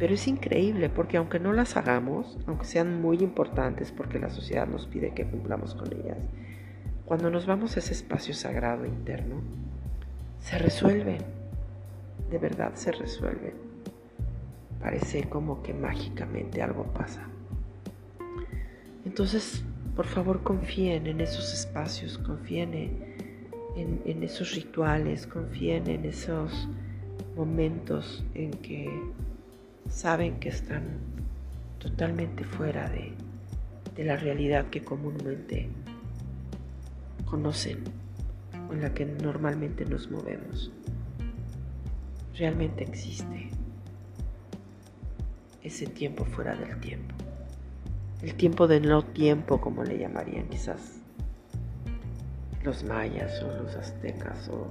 pero 0.01 0.15
es 0.15 0.27
increíble 0.29 0.89
porque 0.89 1.19
aunque 1.19 1.39
no 1.39 1.53
las 1.53 1.77
hagamos, 1.77 2.39
aunque 2.47 2.65
sean 2.65 3.03
muy 3.03 3.19
importantes 3.19 3.93
porque 3.93 4.19
la 4.19 4.31
sociedad 4.31 4.67
nos 4.67 4.87
pide 4.87 5.13
que 5.13 5.27
cumplamos 5.27 5.75
con 5.75 5.93
ellas, 5.93 6.17
cuando 7.05 7.31
nos 7.31 7.45
vamos 7.45 7.77
a 7.77 7.81
ese 7.81 7.93
espacio 7.93 8.33
sagrado 8.33 8.87
interno, 8.87 9.43
se 10.41 10.57
resuelven, 10.57 11.19
de 12.31 12.39
verdad 12.39 12.75
se 12.75 12.93
resuelven. 12.93 13.55
Parece 14.81 15.29
como 15.29 15.63
que 15.63 15.75
mágicamente 15.75 16.63
algo 16.63 16.85
pasa. 16.85 17.27
Entonces, 19.05 19.63
por 19.97 20.07
favor, 20.07 20.43
confíen 20.43 21.07
en 21.07 21.21
esos 21.21 21.53
espacios, 21.53 22.19
confíen 22.19 22.75
en, 23.77 24.01
en 24.05 24.23
esos 24.23 24.55
rituales, 24.55 25.27
confíen 25.27 25.89
en 25.89 26.05
esos 26.05 26.69
momentos 27.37 28.25
en 28.35 28.51
que 28.51 28.91
saben 29.89 30.39
que 30.41 30.51
están 30.51 30.99
totalmente 31.79 32.45
fuera 32.45 32.89
de, 32.89 33.13
la 34.05 34.17
realidad 34.17 34.71
que 34.71 34.83
comúnmente 34.83 35.69
conocen 37.27 37.85
en 38.71 38.81
la 38.81 38.95
que 38.95 39.05
normalmente 39.05 39.85
nos 39.85 40.11
movemos. 40.11 40.73
Realmente 42.41 42.85
existe 42.85 43.51
ese 45.63 45.87
tiempo 45.87 46.25
fuera 46.25 46.57
del 46.57 46.81
tiempo. 46.81 47.15
El 48.23 48.35
tiempo 48.35 48.67
de 48.67 48.81
no 48.81 49.03
tiempo, 49.03 49.61
como 49.61 49.85
le 49.85 49.99
llamarían 49.99 50.49
quizás 50.49 51.01
los 52.65 52.83
mayas 52.83 53.43
o 53.43 53.63
los 53.63 53.77
aztecas, 53.77 54.49
o 54.49 54.69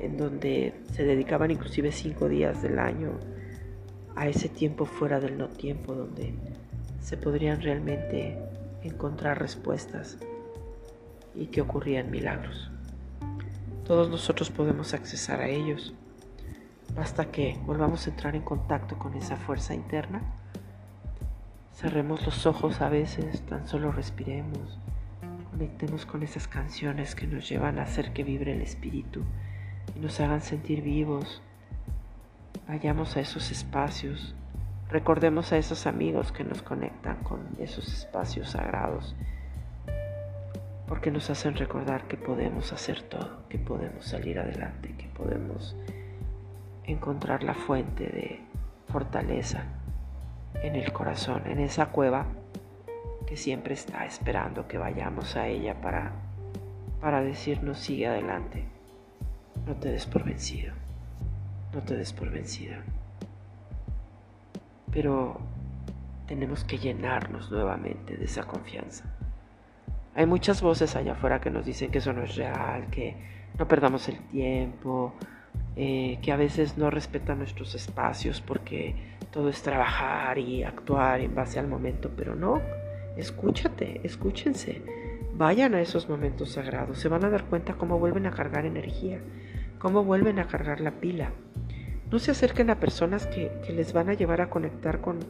en 0.00 0.16
donde 0.16 0.74
se 0.92 1.04
dedicaban 1.04 1.52
inclusive 1.52 1.92
cinco 1.92 2.28
días 2.28 2.60
del 2.60 2.80
año 2.80 3.20
a 4.16 4.26
ese 4.26 4.48
tiempo 4.48 4.84
fuera 4.84 5.20
del 5.20 5.38
no 5.38 5.48
tiempo 5.48 5.94
donde 5.94 6.34
se 7.00 7.16
podrían 7.16 7.62
realmente 7.62 8.36
encontrar 8.82 9.38
respuestas 9.38 10.18
y 11.36 11.46
que 11.46 11.60
ocurrían 11.60 12.10
milagros. 12.10 12.68
Todos 13.84 14.10
nosotros 14.10 14.50
podemos 14.50 14.92
accesar 14.92 15.40
a 15.40 15.48
ellos. 15.48 15.94
Basta 16.94 17.30
que 17.30 17.58
volvamos 17.64 18.06
a 18.06 18.10
entrar 18.10 18.36
en 18.36 18.42
contacto 18.42 18.98
con 18.98 19.14
esa 19.14 19.36
fuerza 19.36 19.74
interna. 19.74 20.20
Cerremos 21.74 22.24
los 22.26 22.44
ojos 22.46 22.82
a 22.82 22.90
veces, 22.90 23.40
tan 23.46 23.66
solo 23.66 23.92
respiremos. 23.92 24.78
Conectemos 25.50 26.04
con 26.04 26.22
esas 26.22 26.48
canciones 26.48 27.14
que 27.14 27.26
nos 27.26 27.48
llevan 27.48 27.78
a 27.78 27.82
hacer 27.82 28.12
que 28.12 28.24
vibre 28.24 28.52
el 28.52 28.60
espíritu 28.60 29.24
y 29.94 30.00
nos 30.00 30.20
hagan 30.20 30.42
sentir 30.42 30.82
vivos, 30.82 31.42
vayamos 32.68 33.16
a 33.16 33.20
esos 33.20 33.50
espacios, 33.50 34.34
recordemos 34.88 35.52
a 35.52 35.58
esos 35.58 35.86
amigos 35.86 36.32
que 36.32 36.44
nos 36.44 36.62
conectan 36.62 37.22
con 37.22 37.40
esos 37.58 37.92
espacios 37.92 38.50
sagrados, 38.50 39.14
porque 40.86 41.10
nos 41.10 41.30
hacen 41.30 41.56
recordar 41.56 42.06
que 42.06 42.16
podemos 42.16 42.72
hacer 42.72 43.02
todo, 43.02 43.46
que 43.48 43.58
podemos 43.58 44.04
salir 44.04 44.38
adelante, 44.38 44.94
que 44.96 45.08
podemos 45.08 45.76
encontrar 46.84 47.42
la 47.42 47.54
fuente 47.54 48.04
de 48.04 48.40
fortaleza 48.88 49.64
en 50.62 50.76
el 50.76 50.92
corazón, 50.92 51.42
en 51.46 51.58
esa 51.58 51.86
cueva 51.86 52.26
que 53.26 53.36
siempre 53.36 53.74
está 53.74 54.04
esperando 54.04 54.68
que 54.68 54.78
vayamos 54.78 55.36
a 55.36 55.46
ella 55.48 55.80
para, 55.80 56.12
para 57.00 57.22
decirnos 57.22 57.78
sigue 57.78 58.06
adelante, 58.06 58.64
no 59.66 59.74
te 59.76 59.90
des 59.90 60.06
por 60.06 60.24
vencido. 60.24 60.74
No 61.72 61.80
te 61.80 61.96
des 61.96 62.12
por 62.12 62.30
vencida. 62.30 62.82
Pero 64.90 65.40
tenemos 66.26 66.64
que 66.64 66.78
llenarnos 66.78 67.50
nuevamente 67.50 68.16
de 68.16 68.24
esa 68.24 68.42
confianza. 68.44 69.04
Hay 70.14 70.26
muchas 70.26 70.60
voces 70.60 70.94
allá 70.96 71.12
afuera 71.12 71.40
que 71.40 71.50
nos 71.50 71.64
dicen 71.64 71.90
que 71.90 71.98
eso 71.98 72.12
no 72.12 72.22
es 72.22 72.36
real, 72.36 72.88
que 72.90 73.16
no 73.58 73.66
perdamos 73.66 74.08
el 74.08 74.18
tiempo, 74.28 75.14
eh, 75.76 76.18
que 76.22 76.32
a 76.32 76.36
veces 76.36 76.76
no 76.76 76.90
respetan 76.90 77.38
nuestros 77.38 77.74
espacios 77.74 78.40
porque 78.40 78.94
todo 79.30 79.48
es 79.48 79.62
trabajar 79.62 80.38
y 80.38 80.64
actuar 80.64 81.20
en 81.20 81.34
base 81.34 81.58
al 81.58 81.66
momento, 81.66 82.10
pero 82.16 82.34
no, 82.34 82.60
escúchate, 83.16 84.00
escúchense, 84.04 84.82
vayan 85.34 85.74
a 85.74 85.80
esos 85.80 86.08
momentos 86.08 86.50
sagrados, 86.52 86.98
se 86.98 87.08
van 87.08 87.24
a 87.24 87.30
dar 87.30 87.44
cuenta 87.44 87.74
cómo 87.74 87.98
vuelven 87.98 88.26
a 88.26 88.32
cargar 88.32 88.66
energía, 88.66 89.20
cómo 89.78 90.04
vuelven 90.04 90.38
a 90.38 90.46
cargar 90.46 90.80
la 90.80 90.92
pila. 90.92 91.30
No 92.10 92.18
se 92.18 92.30
acerquen 92.32 92.68
a 92.68 92.78
personas 92.78 93.26
que, 93.26 93.50
que 93.66 93.72
les 93.72 93.94
van 93.94 94.10
a 94.10 94.14
llevar 94.14 94.42
a 94.42 94.50
conectar 94.50 95.00
con 95.00 95.20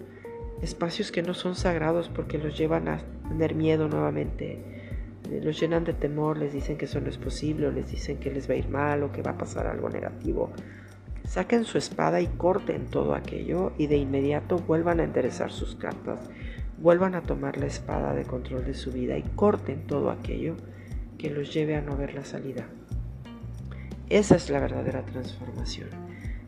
espacios 0.61 1.13
que 1.13 1.23
no 1.23 1.35
son 1.35 1.55
sagrados 1.55 2.09
porque 2.09 2.39
los 2.39 2.59
llevan 2.59 2.89
a 2.89 2.99
tener 3.29 3.55
miedo 3.55 3.87
nuevamente 3.89 4.82
los 5.41 5.59
llenan 5.59 5.85
de 5.85 5.93
temor, 5.93 6.39
les 6.39 6.53
dicen 6.53 6.77
que 6.77 6.85
eso 6.85 7.01
no 7.01 7.09
es 7.09 7.19
posible, 7.19 7.69
o 7.69 7.73
les 7.73 7.91
dicen 7.91 8.19
que 8.19 8.31
les 8.31 8.49
va 8.49 8.55
a 8.55 8.59
ir 8.59 8.69
mal 8.69 9.03
o 9.03 9.13
que 9.13 9.23
va 9.23 9.33
a 9.33 9.39
pasar 9.39 9.67
algo 9.67 9.89
negativo. 9.89 10.53
Saquen 11.25 11.65
su 11.65 11.79
espada 11.79 12.21
y 12.21 12.27
corten 12.27 12.87
todo 12.87 13.15
aquello 13.15 13.73
y 13.79 13.87
de 13.87 13.97
inmediato 13.97 14.59
vuelvan 14.59 15.01
a 15.01 15.05
enderezar 15.05 15.51
sus 15.51 15.77
cartas, 15.77 16.29
vuelvan 16.79 17.15
a 17.15 17.23
tomar 17.23 17.57
la 17.57 17.67
espada 17.67 18.15
de 18.15 18.25
control 18.25 18.65
de 18.65 18.75
su 18.75 18.93
vida 18.93 19.17
y 19.17 19.23
corten 19.23 19.87
todo 19.87 20.11
aquello 20.11 20.57
que 21.17 21.31
los 21.31 21.55
lleve 21.55 21.77
a 21.77 21.81
no 21.81 21.97
ver 21.97 22.15
la 22.15 22.25
salida. 22.25 22.67
Esa 24.09 24.37
es 24.37 24.51
la 24.51 24.61
verdadera 24.61 25.05
transformación, 25.07 25.89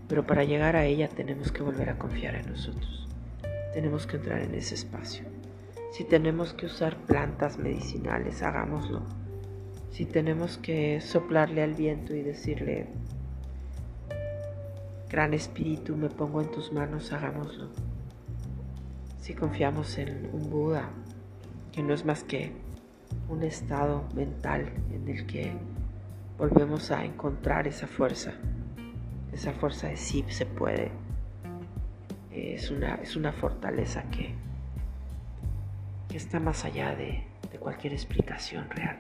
pero 0.09 0.27
para 0.27 0.45
llegar 0.45 0.77
a 0.77 0.85
ella 0.85 1.09
tenemos 1.09 1.51
que 1.53 1.63
volver 1.63 1.89
a 1.89 1.99
confiar 1.99 2.35
en 2.35 2.51
nosotros, 2.51 3.09
tenemos 3.73 4.07
que 4.07 4.17
entrar 4.17 4.43
en 4.43 4.55
ese 4.55 4.75
espacio. 4.75 5.34
Si 5.95 6.03
tenemos 6.03 6.55
que 6.55 6.67
usar 6.67 6.97
plantas 7.07 7.57
medicinales, 7.57 8.43
hagámoslo. 8.43 9.03
Si 9.93 10.05
tenemos 10.05 10.59
que 10.59 11.01
soplarle 11.01 11.63
al 11.63 11.75
viento 11.75 12.17
y 12.17 12.23
decirle, 12.23 12.89
Gran 15.09 15.35
Espíritu, 15.35 15.95
me 15.95 16.09
pongo 16.09 16.41
en 16.41 16.51
tus 16.51 16.73
manos, 16.73 17.13
hagámoslo. 17.13 17.69
Si 19.21 19.35
confiamos 19.35 19.97
en 19.99 20.31
un 20.33 20.51
Buda, 20.51 20.91
que 21.71 21.85
no 21.85 21.95
es 21.95 22.05
más 22.05 22.25
que 22.25 22.51
un 23.29 23.45
estado 23.45 24.03
mental 24.17 24.73
en 24.93 25.07
el 25.07 25.25
que 25.27 25.53
volvemos 26.37 26.91
a 26.91 27.05
encontrar 27.05 27.69
esa 27.69 27.87
fuerza, 27.87 28.33
esa 29.33 29.53
fuerza 29.53 29.87
de 29.87 29.97
sí 29.97 30.25
se 30.27 30.45
puede. 30.45 30.91
Es 32.33 32.73
una, 32.73 32.97
es 32.97 33.15
una 33.15 33.31
fortaleza 33.31 34.03
que 34.11 34.35
que 36.15 36.19
está 36.19 36.39
más 36.39 36.65
allá 36.65 36.95
de, 36.95 37.25
cualquier 37.59 37.93
explicación 37.93 38.71
real, 38.71 38.99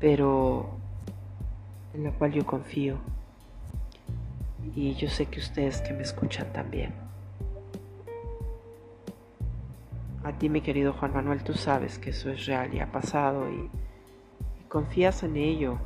pero 0.00 0.70
en 1.94 2.02
la 2.02 2.10
cual 2.10 2.32
yo 2.32 2.44
confío 2.44 2.98
y 4.74 4.96
yo 4.96 5.08
sé 5.08 5.26
que 5.26 5.38
ustedes 5.38 5.80
que 5.80 5.92
me 5.92 6.02
escuchan 6.02 6.52
también. 6.52 6.92
A 10.24 10.32
ti, 10.32 10.48
mi 10.48 10.62
querido 10.62 10.94
Juan 10.94 11.12
Manuel, 11.12 11.44
tú 11.44 11.54
sabes 11.54 12.00
que 12.00 12.10
eso 12.10 12.28
es 12.30 12.46
real 12.46 12.74
y 12.74 12.80
ha 12.80 12.90
pasado 12.90 13.48
y, 13.48 13.70
y 14.60 14.64
confías 14.68 15.22
en 15.22 15.36
ello. 15.36 15.78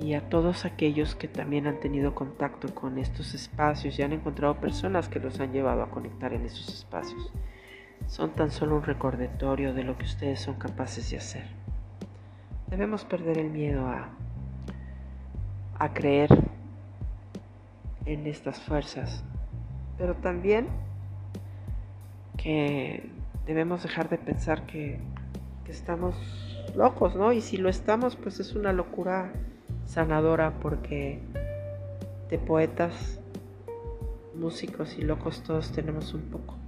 Y 0.00 0.14
a 0.14 0.30
todos 0.30 0.64
aquellos 0.64 1.14
que 1.14 1.28
también 1.28 1.66
han 1.66 1.78
tenido 1.78 2.14
contacto 2.14 2.74
con 2.74 2.96
estos 2.96 3.34
espacios 3.34 3.98
y 3.98 4.02
han 4.02 4.14
encontrado 4.14 4.54
personas 4.62 5.10
que 5.10 5.20
los 5.20 5.40
han 5.40 5.52
llevado 5.52 5.82
a 5.82 5.90
conectar 5.90 6.32
en 6.32 6.46
esos 6.46 6.68
espacios 6.70 7.30
son 8.06 8.30
tan 8.30 8.50
solo 8.50 8.76
un 8.76 8.82
recordatorio 8.82 9.74
de 9.74 9.84
lo 9.84 9.96
que 9.96 10.04
ustedes 10.04 10.40
son 10.40 10.54
capaces 10.54 11.10
de 11.10 11.16
hacer. 11.16 11.46
Debemos 12.68 13.04
perder 13.04 13.38
el 13.38 13.50
miedo 13.50 13.86
a, 13.86 14.08
a 15.78 15.92
creer 15.92 16.28
en 18.06 18.26
estas 18.26 18.60
fuerzas, 18.60 19.24
pero 19.98 20.14
también 20.14 20.68
que 22.36 23.10
debemos 23.46 23.82
dejar 23.82 24.08
de 24.08 24.18
pensar 24.18 24.66
que, 24.66 24.98
que 25.64 25.72
estamos 25.72 26.14
locos, 26.74 27.14
¿no? 27.14 27.32
Y 27.32 27.40
si 27.40 27.56
lo 27.56 27.68
estamos, 27.68 28.16
pues 28.16 28.40
es 28.40 28.54
una 28.54 28.72
locura 28.72 29.32
sanadora 29.84 30.58
porque 30.60 31.20
de 32.30 32.38
poetas, 32.38 33.20
músicos 34.34 34.96
y 34.98 35.02
locos 35.02 35.42
todos 35.42 35.72
tenemos 35.72 36.14
un 36.14 36.22
poco. 36.22 36.61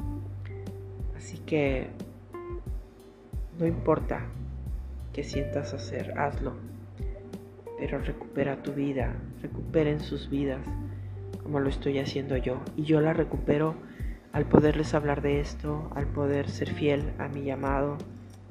Así 1.25 1.39
que 1.39 1.87
no 3.59 3.67
importa 3.67 4.27
qué 5.15 5.25
sientas 5.25 5.73
hacer, 5.73 6.19
hazlo. 6.19 6.53
Pero 7.79 7.99
recupera 7.99 8.63
tu 8.63 8.73
vida, 8.73 9.15
recuperen 9.41 10.01
sus 10.01 10.29
vidas 10.29 10.61
como 11.43 11.61
lo 11.61 11.71
estoy 11.71 11.99
haciendo 11.99 12.37
yo. 12.37 12.61
Y 12.77 12.83
yo 12.83 13.01
la 13.01 13.15
recupero 13.15 13.75
al 14.33 14.45
poderles 14.45 14.93
hablar 14.93 15.23
de 15.23 15.41
esto, 15.41 15.91
al 15.95 16.09
poder 16.09 16.51
ser 16.51 16.69
fiel 16.69 17.15
a 17.19 17.29
mi 17.29 17.43
llamado, 17.43 17.97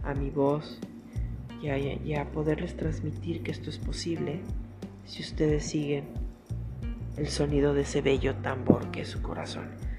a 0.01 0.15
mi 0.15 0.31
voz 0.31 0.79
y 1.61 1.69
a, 1.69 1.77
y 1.77 2.15
a 2.15 2.31
poderles 2.31 2.75
transmitir 2.75 3.43
que 3.43 3.51
esto 3.51 3.69
es 3.69 3.77
posible 3.77 4.39
si 5.05 5.21
ustedes 5.21 5.63
siguen 5.63 6.05
el 7.17 7.27
sonido 7.27 7.75
de 7.75 7.81
ese 7.81 8.01
bello 8.01 8.33
tambor 8.37 8.89
que 8.89 9.01
es 9.01 9.09
su 9.09 9.21
corazón 9.21 9.92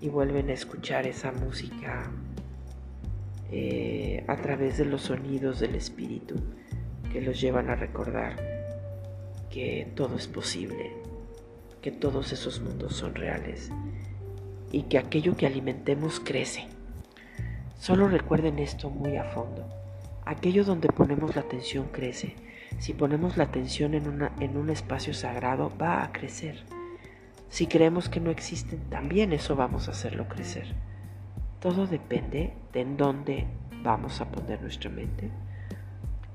y 0.00 0.08
vuelven 0.08 0.50
a 0.50 0.52
escuchar 0.52 1.06
esa 1.06 1.32
música 1.32 2.10
eh, 3.50 4.24
a 4.28 4.36
través 4.36 4.78
de 4.78 4.84
los 4.84 5.02
sonidos 5.02 5.60
del 5.60 5.74
espíritu 5.74 6.36
que 7.12 7.20
los 7.20 7.40
llevan 7.40 7.70
a 7.70 7.74
recordar 7.74 8.36
que 9.50 9.90
todo 9.94 10.16
es 10.16 10.28
posible, 10.28 10.92
que 11.80 11.90
todos 11.90 12.32
esos 12.32 12.60
mundos 12.60 12.94
son 12.94 13.14
reales 13.14 13.70
y 14.70 14.82
que 14.82 14.98
aquello 14.98 15.36
que 15.36 15.46
alimentemos 15.46 16.20
crece. 16.20 16.66
Solo 17.78 18.08
recuerden 18.08 18.58
esto 18.58 18.90
muy 18.90 19.16
a 19.16 19.24
fondo. 19.24 19.66
Aquello 20.26 20.64
donde 20.64 20.88
ponemos 20.88 21.34
la 21.34 21.42
atención 21.42 21.88
crece. 21.90 22.34
Si 22.78 22.92
ponemos 22.92 23.38
la 23.38 23.44
atención 23.44 23.94
en, 23.94 24.28
en 24.40 24.56
un 24.58 24.68
espacio 24.68 25.14
sagrado, 25.14 25.72
va 25.80 26.04
a 26.04 26.12
crecer. 26.12 26.64
Si 27.48 27.66
creemos 27.66 28.08
que 28.08 28.20
no 28.20 28.30
existen, 28.30 28.80
también 28.90 29.32
eso 29.32 29.56
vamos 29.56 29.88
a 29.88 29.92
hacerlo 29.92 30.28
crecer. 30.28 30.74
Todo 31.60 31.86
depende 31.86 32.54
de 32.72 32.80
en 32.80 32.96
dónde 32.96 33.46
vamos 33.82 34.20
a 34.20 34.30
poner 34.30 34.60
nuestra 34.60 34.90
mente 34.90 35.30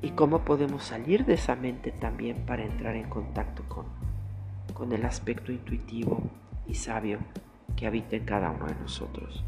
y 0.01 0.11
cómo 0.11 0.39
podemos 0.43 0.83
salir 0.83 1.25
de 1.25 1.35
esa 1.35 1.55
mente 1.55 1.91
también 1.91 2.45
para 2.45 2.63
entrar 2.63 2.95
en 2.95 3.09
contacto 3.09 3.63
con, 3.69 3.85
con 4.73 4.91
el 4.91 5.05
aspecto 5.05 5.51
intuitivo 5.51 6.21
y 6.67 6.75
sabio 6.75 7.19
que 7.77 7.87
habita 7.87 8.15
en 8.15 8.25
cada 8.25 8.51
uno 8.51 8.65
de 8.65 8.75
nosotros. 8.75 9.43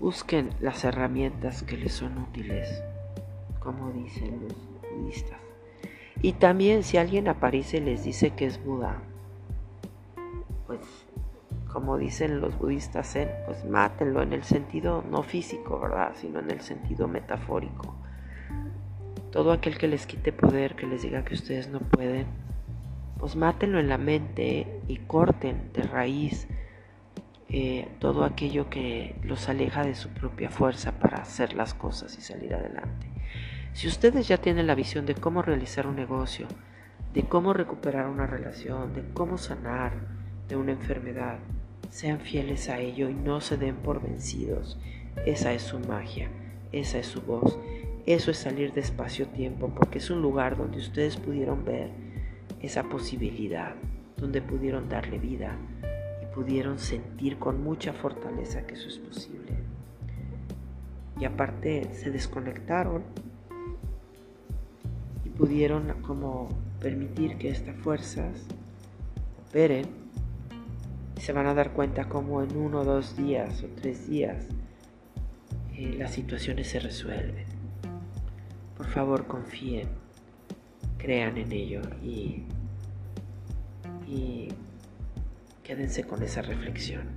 Busquen 0.00 0.50
las 0.60 0.84
herramientas 0.84 1.62
que 1.62 1.76
les 1.76 1.92
son 1.92 2.18
útiles, 2.18 2.82
como 3.58 3.90
dicen 3.90 4.40
los 4.42 4.54
budistas. 4.92 5.43
Y 6.24 6.32
también 6.32 6.84
si 6.84 6.96
alguien 6.96 7.28
aparece 7.28 7.76
y 7.76 7.80
les 7.80 8.02
dice 8.02 8.30
que 8.30 8.46
es 8.46 8.64
Buda, 8.64 8.96
pues 10.66 10.80
como 11.70 11.98
dicen 11.98 12.40
los 12.40 12.58
budistas 12.58 13.12
Zen, 13.12 13.28
pues 13.44 13.62
mátenlo 13.66 14.22
en 14.22 14.32
el 14.32 14.42
sentido 14.42 15.04
no 15.10 15.22
físico, 15.22 15.78
¿verdad? 15.78 16.12
Sino 16.16 16.38
en 16.38 16.50
el 16.50 16.62
sentido 16.62 17.08
metafórico. 17.08 17.94
Todo 19.32 19.52
aquel 19.52 19.76
que 19.76 19.86
les 19.86 20.06
quite 20.06 20.32
poder, 20.32 20.76
que 20.76 20.86
les 20.86 21.02
diga 21.02 21.26
que 21.26 21.34
ustedes 21.34 21.68
no 21.68 21.80
pueden, 21.80 22.24
pues 23.18 23.36
mátenlo 23.36 23.78
en 23.78 23.90
la 23.90 23.98
mente 23.98 24.80
y 24.88 24.96
corten 25.00 25.74
de 25.74 25.82
raíz 25.82 26.48
eh, 27.50 27.86
todo 27.98 28.24
aquello 28.24 28.70
que 28.70 29.14
los 29.24 29.50
aleja 29.50 29.84
de 29.84 29.94
su 29.94 30.08
propia 30.08 30.48
fuerza 30.48 30.92
para 30.92 31.18
hacer 31.18 31.52
las 31.52 31.74
cosas 31.74 32.16
y 32.16 32.22
salir 32.22 32.54
adelante. 32.54 33.13
Si 33.74 33.88
ustedes 33.88 34.28
ya 34.28 34.38
tienen 34.38 34.68
la 34.68 34.76
visión 34.76 35.04
de 35.04 35.16
cómo 35.16 35.42
realizar 35.42 35.88
un 35.88 35.96
negocio, 35.96 36.46
de 37.12 37.24
cómo 37.24 37.52
recuperar 37.52 38.06
una 38.06 38.24
relación, 38.24 38.94
de 38.94 39.02
cómo 39.12 39.36
sanar 39.36 39.94
de 40.48 40.54
una 40.54 40.70
enfermedad, 40.70 41.38
sean 41.90 42.20
fieles 42.20 42.68
a 42.68 42.78
ello 42.78 43.08
y 43.08 43.14
no 43.14 43.40
se 43.40 43.56
den 43.56 43.74
por 43.74 44.00
vencidos. 44.00 44.78
Esa 45.26 45.52
es 45.52 45.62
su 45.62 45.80
magia, 45.80 46.28
esa 46.70 46.98
es 46.98 47.06
su 47.08 47.20
voz. 47.22 47.58
Eso 48.06 48.30
es 48.30 48.38
salir 48.38 48.72
de 48.74 48.80
espacio-tiempo 48.80 49.72
porque 49.74 49.98
es 49.98 50.08
un 50.08 50.22
lugar 50.22 50.56
donde 50.56 50.78
ustedes 50.78 51.16
pudieron 51.16 51.64
ver 51.64 51.90
esa 52.62 52.84
posibilidad, 52.84 53.74
donde 54.16 54.40
pudieron 54.40 54.88
darle 54.88 55.18
vida 55.18 55.56
y 56.22 56.32
pudieron 56.32 56.78
sentir 56.78 57.38
con 57.40 57.64
mucha 57.64 57.92
fortaleza 57.92 58.68
que 58.68 58.74
eso 58.74 58.86
es 58.86 58.98
posible. 58.98 59.52
Y 61.18 61.24
aparte 61.24 61.92
se 61.92 62.12
desconectaron 62.12 63.02
pudieron 65.36 65.94
como 66.02 66.48
permitir 66.80 67.36
que 67.38 67.50
estas 67.50 67.76
fuerzas 67.76 68.46
operen, 69.48 69.86
se 71.20 71.32
van 71.32 71.46
a 71.46 71.54
dar 71.54 71.72
cuenta 71.72 72.08
como 72.08 72.42
en 72.42 72.56
uno, 72.56 72.84
dos 72.84 73.16
días 73.16 73.62
o 73.62 73.66
tres 73.80 74.08
días 74.08 74.46
eh, 75.76 75.96
las 75.98 76.12
situaciones 76.12 76.68
se 76.68 76.78
resuelven. 76.78 77.46
Por 78.76 78.86
favor, 78.86 79.26
confíen, 79.26 79.88
crean 80.98 81.36
en 81.36 81.50
ello 81.52 81.80
y, 82.02 82.44
y 84.06 84.48
quédense 85.62 86.04
con 86.04 86.22
esa 86.22 86.42
reflexión. 86.42 87.08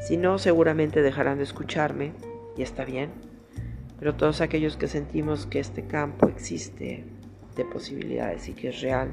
Si 0.00 0.16
no, 0.16 0.38
seguramente 0.38 1.02
dejarán 1.02 1.38
de 1.38 1.44
escucharme 1.44 2.12
y 2.56 2.62
está 2.62 2.84
bien, 2.84 3.10
pero 3.98 4.14
todos 4.14 4.40
aquellos 4.40 4.76
que 4.76 4.88
sentimos 4.88 5.46
que 5.46 5.60
este 5.60 5.86
campo 5.86 6.28
existe 6.28 7.04
de 7.64 7.70
posibilidades 7.70 8.48
y 8.48 8.54
que 8.54 8.68
es 8.68 8.80
real 8.80 9.10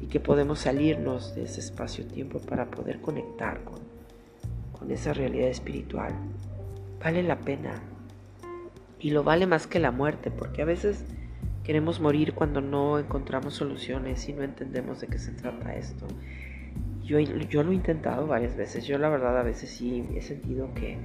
y 0.00 0.06
que 0.06 0.20
podemos 0.20 0.60
salirnos 0.60 1.34
de 1.34 1.44
ese 1.44 1.60
espacio-tiempo 1.60 2.38
para 2.40 2.70
poder 2.70 3.00
conectar 3.00 3.62
con, 3.64 3.80
con 4.72 4.90
esa 4.90 5.12
realidad 5.12 5.48
espiritual, 5.48 6.14
vale 7.02 7.22
la 7.22 7.38
pena. 7.38 7.82
Y 8.98 9.10
lo 9.10 9.24
vale 9.24 9.46
más 9.46 9.66
que 9.66 9.78
la 9.78 9.90
muerte, 9.90 10.30
porque 10.30 10.62
a 10.62 10.66
veces 10.66 11.04
queremos 11.64 12.00
morir 12.00 12.34
cuando 12.34 12.60
no 12.60 12.98
encontramos 12.98 13.54
soluciones 13.54 14.28
y 14.28 14.32
no 14.32 14.42
entendemos 14.42 15.00
de 15.00 15.06
qué 15.06 15.18
se 15.18 15.32
trata 15.32 15.74
esto. 15.74 16.06
Yo, 17.02 17.18
yo 17.18 17.62
lo 17.62 17.72
he 17.72 17.74
intentado 17.74 18.26
varias 18.26 18.56
veces, 18.56 18.86
yo 18.86 18.98
la 18.98 19.08
verdad 19.08 19.38
a 19.38 19.42
veces 19.42 19.70
sí 19.70 20.04
he 20.14 20.22
sentido 20.22 20.72
que, 20.74 20.98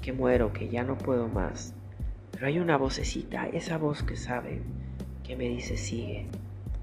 que 0.00 0.12
muero, 0.12 0.52
que 0.52 0.68
ya 0.68 0.82
no 0.82 0.96
puedo 0.96 1.28
más. 1.28 1.74
Pero 2.30 2.46
hay 2.46 2.58
una 2.58 2.76
vocecita, 2.76 3.46
esa 3.48 3.78
voz 3.78 4.02
que 4.02 4.16
sabe, 4.16 4.60
que 5.24 5.36
me 5.36 5.48
dice 5.48 5.76
sigue, 5.76 6.26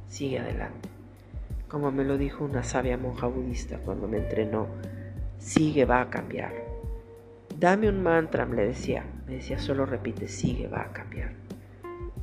sigue 0.10 0.40
adelante. 0.40 0.90
Como 1.68 1.92
me 1.92 2.04
lo 2.04 2.18
dijo 2.18 2.44
una 2.44 2.64
sabia 2.64 2.98
monja 2.98 3.28
budista 3.28 3.78
cuando 3.78 4.08
me 4.08 4.18
entrenó, 4.18 4.68
sigue, 5.38 5.86
va 5.86 6.02
a 6.02 6.10
cambiar. 6.10 6.52
Dame 7.58 7.88
un 7.88 8.04
mantra, 8.04 8.46
me 8.46 8.62
decía, 8.62 9.06
me 9.28 9.36
decía, 9.36 9.60
solo 9.60 9.86
repite, 9.86 10.28
sigue, 10.28 10.68
va 10.68 10.82
a 10.82 10.92
cambiar. 10.92 11.34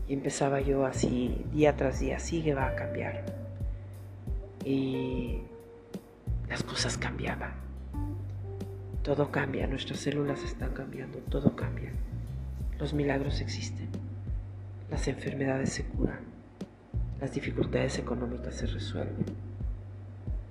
Y 0.07 0.15
empezaba 0.15 0.61
yo 0.61 0.85
así, 0.85 1.45
día 1.53 1.77
tras 1.77 2.01
día, 2.01 2.19
sigue, 2.19 2.55
va 2.55 2.69
a 2.69 2.75
cambiar. 2.75 3.25
Y 4.65 5.39
las 6.49 6.63
cosas 6.63 6.99
cambiaban. 6.99 7.53
Todo 9.03 9.31
cambia, 9.31 9.67
nuestras 9.67 10.01
células 10.01 10.43
están 10.43 10.73
cambiando, 10.73 11.19
todo 11.31 11.55
cambia. 11.57 11.93
Los 12.79 12.93
milagros 12.93 13.41
existen, 13.41 13.89
las 14.90 15.07
enfermedades 15.09 15.72
se 15.72 15.85
curan, 15.85 16.20
las 17.20 17.33
dificultades 17.33 17.98
económicas 17.98 18.55
se 18.55 18.66
resuelven. 18.66 19.27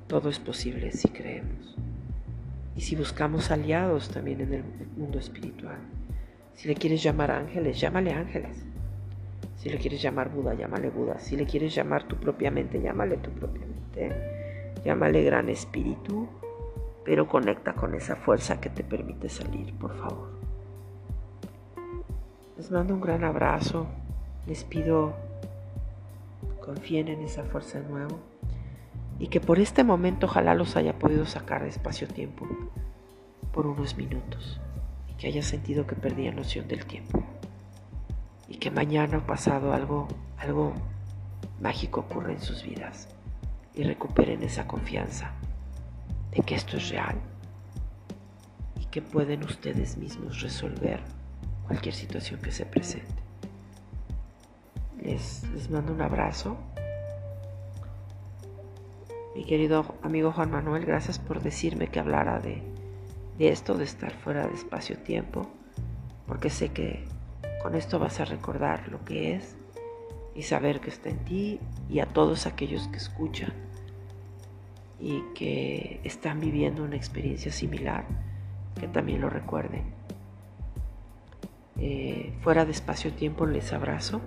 Todo 0.08 0.30
es 0.30 0.40
posible 0.40 0.92
si 0.92 1.10
creemos. 1.10 1.76
Y 2.76 2.82
si 2.82 2.96
buscamos 2.96 3.52
aliados 3.52 4.10
también 4.10 4.42
en 4.42 4.54
el 4.54 4.64
mundo 4.96 5.18
espiritual. 5.18 5.78
Si 6.54 6.68
le 6.68 6.76
quieres 6.76 7.02
llamar 7.02 7.32
ángeles, 7.32 7.80
llámale 7.80 8.14
ángeles. 8.14 8.66
Si 9.58 9.70
le 9.70 9.78
quieres 9.78 10.02
llamar 10.02 10.30
Buda, 10.30 10.54
llámale 10.54 10.90
Buda. 10.90 11.20
Si 11.20 11.36
le 11.36 11.46
quieres 11.46 11.74
llamar 11.74 12.08
tu 12.08 12.18
propia 12.18 12.52
mente, 12.52 12.80
llámale 12.80 13.18
tu 13.18 13.32
propia 13.32 13.66
mente. 13.66 14.16
Llámale 14.86 15.24
gran 15.24 15.50
espíritu, 15.50 16.28
pero 17.04 17.28
conecta 17.28 17.74
con 17.74 17.96
esa 17.96 18.16
fuerza 18.16 18.62
que 18.62 18.70
te 18.70 18.84
permite 18.84 19.30
salir, 19.30 19.74
por 19.74 19.98
favor. 19.98 20.30
Les 22.58 22.70
mando 22.72 22.94
un 22.94 23.02
gran 23.02 23.24
abrazo. 23.24 23.88
Les 24.48 24.64
pido 24.64 25.14
confíen 26.68 27.08
en 27.08 27.22
esa 27.22 27.44
fuerza 27.44 27.80
de 27.80 27.88
nuevo 27.88 28.20
y 29.20 29.28
que 29.28 29.40
por 29.40 29.60
este 29.60 29.84
momento 29.84 30.26
ojalá 30.26 30.54
los 30.54 30.76
haya 30.76 31.00
podido 31.00 31.26
sacar 31.26 31.64
de 31.64 31.70
espacio-tiempo 31.70 32.48
por 33.54 33.68
unos 33.68 33.96
minutos 33.96 34.60
y 35.10 35.14
que 35.14 35.28
haya 35.28 35.42
sentido 35.42 35.88
que 35.88 35.96
perdía 35.96 36.32
noción 36.32 36.68
del 36.68 36.86
tiempo 36.86 37.24
y 38.48 38.58
que 38.58 38.70
mañana 38.72 39.20
o 39.20 39.26
pasado 39.26 39.74
algo, 39.74 40.08
algo 40.38 40.74
mágico 41.62 42.02
ocurra 42.02 42.34
en 42.34 42.42
sus 42.42 42.64
vidas 42.64 43.08
y 43.74 43.84
recuperen 43.84 44.44
esa 44.44 44.68
confianza 44.68 45.32
de 46.32 46.42
que 46.42 46.56
esto 46.56 46.78
es 46.78 46.90
real 46.90 47.16
y 48.80 48.86
que 48.86 49.02
pueden 49.02 49.44
ustedes 49.44 49.98
mismos 49.98 50.42
resolver 50.42 51.00
cualquier 51.66 51.96
situación 51.96 52.42
que 52.42 52.52
se 52.52 52.66
presente. 52.66 53.27
Les, 55.02 55.44
les 55.54 55.70
mando 55.70 55.94
un 55.94 56.02
abrazo. 56.02 56.58
Mi 59.36 59.46
querido 59.46 59.96
amigo 60.02 60.32
Juan 60.32 60.52
Manuel, 60.52 60.86
gracias 60.86 61.20
por 61.20 61.42
decirme 61.42 61.88
que 61.88 62.00
hablara 62.00 62.40
de, 62.40 62.64
de 63.38 63.50
esto, 63.50 63.78
de 63.78 63.84
estar 63.84 64.12
fuera 64.12 64.48
de 64.48 64.54
espacio-tiempo, 64.56 65.48
porque 66.26 66.50
sé 66.50 66.70
que 66.70 67.06
con 67.62 67.76
esto 67.76 68.00
vas 68.00 68.20
a 68.20 68.26
recordar 68.26 68.90
lo 68.90 69.04
que 69.06 69.36
es 69.36 69.56
y 70.36 70.44
saber 70.44 70.80
que 70.80 70.90
está 70.90 71.10
en 71.10 71.20
ti 71.26 71.60
y 71.90 72.00
a 72.00 72.06
todos 72.08 72.48
aquellos 72.48 72.88
que 72.88 72.98
escuchan 72.98 73.54
y 75.00 75.22
que 75.36 76.02
están 76.04 76.40
viviendo 76.40 76.84
una 76.84 76.96
experiencia 76.96 77.52
similar, 77.52 78.06
que 78.80 78.88
también 78.88 79.22
lo 79.22 79.30
recuerden. 79.30 79.84
Eh, 81.80 82.34
fuera 82.42 82.66
de 82.66 82.72
espacio-tiempo 82.72 83.46
les 83.46 83.72
abrazo, 83.72 84.22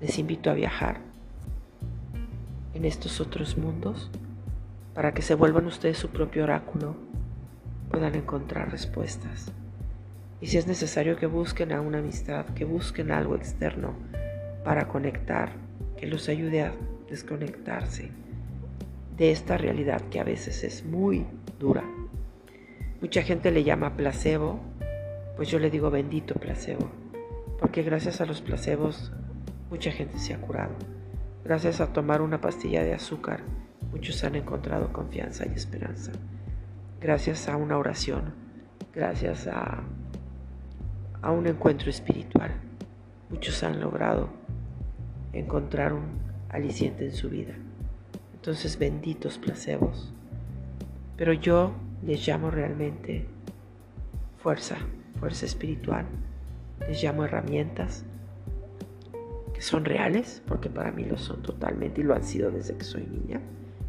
les 0.00 0.18
invito 0.18 0.50
a 0.50 0.54
viajar 0.54 1.00
en 2.74 2.84
estos 2.84 3.20
otros 3.20 3.56
mundos 3.56 4.10
para 4.94 5.14
que 5.14 5.22
se 5.22 5.34
vuelvan 5.34 5.66
ustedes 5.66 5.98
su 5.98 6.10
propio 6.10 6.44
oráculo, 6.44 6.96
puedan 7.90 8.14
encontrar 8.14 8.70
respuestas. 8.70 9.52
Y 10.40 10.48
si 10.48 10.58
es 10.58 10.66
necesario 10.66 11.16
que 11.16 11.26
busquen 11.26 11.72
a 11.72 11.80
una 11.80 11.98
amistad, 11.98 12.46
que 12.46 12.64
busquen 12.64 13.10
algo 13.10 13.34
externo 13.34 13.94
para 14.64 14.88
conectar, 14.88 15.52
que 15.96 16.06
los 16.06 16.28
ayude 16.28 16.62
a 16.62 16.72
desconectarse 17.08 18.10
de 19.16 19.32
esta 19.32 19.56
realidad 19.58 20.00
que 20.10 20.20
a 20.20 20.24
veces 20.24 20.62
es 20.62 20.84
muy 20.84 21.26
dura. 21.58 21.84
Mucha 23.00 23.22
gente 23.22 23.50
le 23.50 23.64
llama 23.64 23.96
placebo 23.96 24.60
pues 25.38 25.48
yo 25.48 25.60
le 25.60 25.70
digo 25.70 25.88
bendito 25.88 26.34
placebo, 26.34 26.90
porque 27.60 27.84
gracias 27.84 28.20
a 28.20 28.26
los 28.26 28.42
placebos 28.42 29.12
mucha 29.70 29.90
gente 29.90 30.18
se 30.18 30.34
ha 30.34 30.40
curado. 30.40 30.74
Gracias 31.44 31.80
a 31.80 31.92
tomar 31.92 32.20
una 32.20 32.40
pastilla 32.40 32.82
de 32.82 32.94
azúcar, 32.94 33.40
muchos 33.90 34.22
han 34.24 34.34
encontrado 34.34 34.92
confianza 34.92 35.46
y 35.46 35.54
esperanza. 35.54 36.12
Gracias 37.00 37.48
a 37.48 37.56
una 37.56 37.78
oración, 37.78 38.34
gracias 38.94 39.46
a, 39.46 39.82
a 41.22 41.30
un 41.30 41.46
encuentro 41.46 41.90
espiritual, 41.90 42.52
muchos 43.30 43.62
han 43.62 43.80
logrado 43.80 44.28
encontrar 45.32 45.92
un 45.92 46.18
aliciente 46.48 47.04
en 47.04 47.14
su 47.14 47.30
vida. 47.30 47.54
Entonces, 48.34 48.78
benditos 48.78 49.38
placebos. 49.38 50.12
Pero 51.16 51.32
yo 51.32 51.72
les 52.02 52.26
llamo 52.26 52.50
realmente 52.50 53.26
fuerza 54.38 54.76
fuerza 55.18 55.46
espiritual, 55.46 56.06
les 56.88 57.02
llamo 57.02 57.24
herramientas 57.24 58.04
son 59.60 59.84
reales, 59.84 60.42
porque 60.46 60.70
para 60.70 60.92
mí 60.92 61.04
lo 61.04 61.18
son 61.18 61.42
totalmente 61.42 62.00
y 62.00 62.04
lo 62.04 62.14
han 62.14 62.24
sido 62.24 62.50
desde 62.50 62.76
que 62.76 62.84
soy 62.84 63.06
niña, 63.06 63.40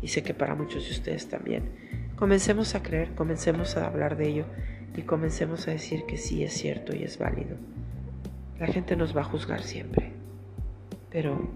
y 0.02 0.08
sé 0.08 0.24
que 0.24 0.34
para 0.34 0.56
muchos 0.56 0.86
de 0.86 0.92
ustedes 0.92 1.28
también. 1.28 1.64
Comencemos 2.16 2.76
a 2.76 2.84
creer, 2.84 3.16
comencemos 3.16 3.78
a 3.78 3.88
hablar 3.88 4.18
de 4.18 4.28
ello 4.28 4.46
y 4.96 5.04
comencemos 5.04 5.68
a 5.68 5.72
decir 5.72 6.06
que 6.06 6.18
sí 6.18 6.44
es 6.44 6.54
cierto 6.54 6.96
y 6.96 7.04
es 7.04 7.18
válido. 7.18 7.58
La 8.60 8.68
gente 8.68 8.96
nos 8.96 9.16
va 9.16 9.22
a 9.22 9.26
juzgar 9.26 9.62
siempre, 9.64 10.12
pero 11.10 11.50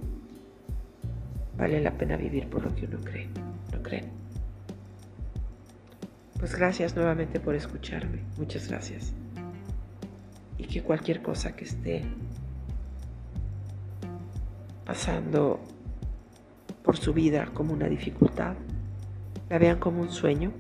vale 1.58 1.82
la 1.82 1.98
pena 1.98 2.16
vivir 2.16 2.48
por 2.48 2.64
lo 2.64 2.74
que 2.76 2.86
uno 2.86 3.00
cree, 3.04 3.28
¿no 3.74 3.84
creen? 3.84 4.06
Pues 6.40 6.56
gracias 6.56 6.96
nuevamente 6.96 7.40
por 7.40 7.56
escucharme, 7.56 8.20
muchas 8.38 8.68
gracias 8.70 9.14
y 10.58 10.66
que 10.66 10.82
cualquier 10.82 11.22
cosa 11.22 11.56
que 11.56 11.66
esté 11.66 12.04
pasando 14.86 15.60
por 16.84 16.98
su 16.98 17.14
vida 17.14 17.50
como 17.54 17.74
una 17.74 17.88
dificultad, 17.88 18.56
la 19.50 19.58
vean 19.58 19.80
como 19.80 20.02
un 20.02 20.12
sueño 20.12 20.52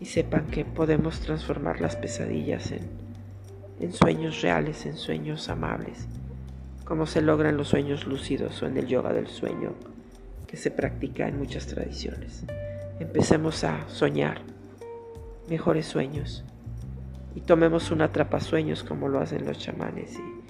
y 0.00 0.06
sepan 0.06 0.46
que 0.46 0.64
podemos 0.64 1.20
transformar 1.20 1.80
las 1.80 1.96
pesadillas 1.96 2.72
en, 2.72 2.88
en 3.80 3.92
sueños 3.92 4.42
reales, 4.42 4.86
en 4.86 4.96
sueños 4.96 5.48
amables, 5.48 6.06
como 6.84 7.06
se 7.06 7.22
logran 7.22 7.56
los 7.56 7.68
sueños 7.68 8.06
lúcidos 8.06 8.62
o 8.62 8.66
en 8.66 8.76
el 8.76 8.86
yoga 8.86 9.12
del 9.12 9.28
sueño 9.28 9.74
que 10.46 10.56
se 10.56 10.70
practica 10.70 11.28
en 11.28 11.38
muchas 11.38 11.66
tradiciones. 11.66 12.44
Empecemos 13.00 13.64
a 13.64 13.88
soñar 13.88 14.42
mejores 15.48 15.86
sueños 15.86 16.44
y 17.34 17.40
tomemos 17.40 17.90
un 17.90 18.02
atrapasueños 18.02 18.84
como 18.84 19.08
lo 19.08 19.20
hacen 19.20 19.46
los 19.46 19.58
chamanes 19.58 20.18
y 20.18 20.41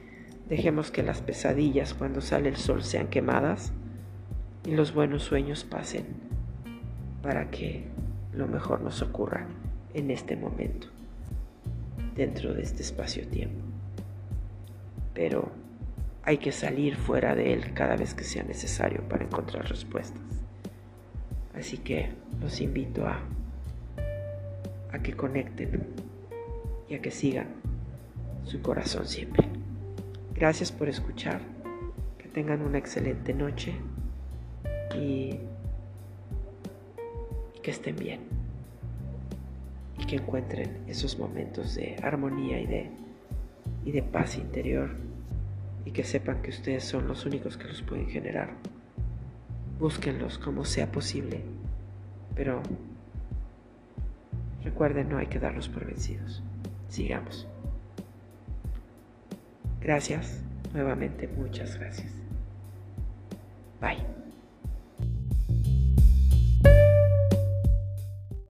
dejemos 0.52 0.90
que 0.90 1.02
las 1.02 1.22
pesadillas 1.22 1.94
cuando 1.94 2.20
sale 2.20 2.50
el 2.50 2.56
sol 2.56 2.82
sean 2.82 3.08
quemadas 3.08 3.72
y 4.66 4.72
los 4.72 4.92
buenos 4.92 5.22
sueños 5.22 5.64
pasen 5.64 6.04
para 7.22 7.50
que 7.50 7.86
lo 8.34 8.46
mejor 8.48 8.82
nos 8.82 9.00
ocurra 9.00 9.46
en 9.94 10.10
este 10.10 10.36
momento. 10.36 10.88
dentro 12.14 12.52
de 12.52 12.60
este 12.60 12.82
espacio-tiempo. 12.82 13.64
Pero 15.14 15.50
hay 16.22 16.36
que 16.36 16.52
salir 16.52 16.96
fuera 16.96 17.34
de 17.34 17.54
él 17.54 17.72
cada 17.72 17.96
vez 17.96 18.12
que 18.12 18.24
sea 18.24 18.42
necesario 18.42 19.00
para 19.08 19.24
encontrar 19.24 19.66
respuestas. 19.66 20.20
Así 21.54 21.78
que 21.78 22.10
los 22.42 22.60
invito 22.60 23.06
a, 23.06 23.20
a 24.92 24.98
que 24.98 25.14
conecten 25.14 25.86
y 26.90 26.96
a 26.96 27.00
que 27.00 27.10
sigan 27.10 27.46
su 28.44 28.60
corazón 28.60 29.06
siempre. 29.06 29.61
Gracias 30.42 30.72
por 30.72 30.88
escuchar, 30.88 31.40
que 32.18 32.26
tengan 32.26 32.62
una 32.62 32.76
excelente 32.76 33.32
noche 33.32 33.76
y 34.98 35.38
que 37.62 37.70
estén 37.70 37.94
bien 37.94 38.22
y 40.00 40.04
que 40.04 40.16
encuentren 40.16 40.82
esos 40.88 41.16
momentos 41.16 41.76
de 41.76 41.94
armonía 42.02 42.60
y 42.60 42.66
de, 42.66 42.90
y 43.84 43.92
de 43.92 44.02
paz 44.02 44.36
interior 44.36 44.90
y 45.84 45.92
que 45.92 46.02
sepan 46.02 46.42
que 46.42 46.50
ustedes 46.50 46.82
son 46.82 47.06
los 47.06 47.24
únicos 47.24 47.56
que 47.56 47.68
los 47.68 47.80
pueden 47.82 48.08
generar. 48.08 48.50
Búsquenlos 49.78 50.38
como 50.38 50.64
sea 50.64 50.90
posible, 50.90 51.40
pero 52.34 52.60
recuerden, 54.64 55.08
no 55.08 55.18
hay 55.18 55.28
que 55.28 55.38
darlos 55.38 55.68
por 55.68 55.86
vencidos. 55.86 56.42
Sigamos. 56.88 57.46
Gracias, 59.84 60.40
nuevamente 60.72 61.28
muchas 61.28 61.76
gracias. 61.78 62.12
Bye. 63.80 64.21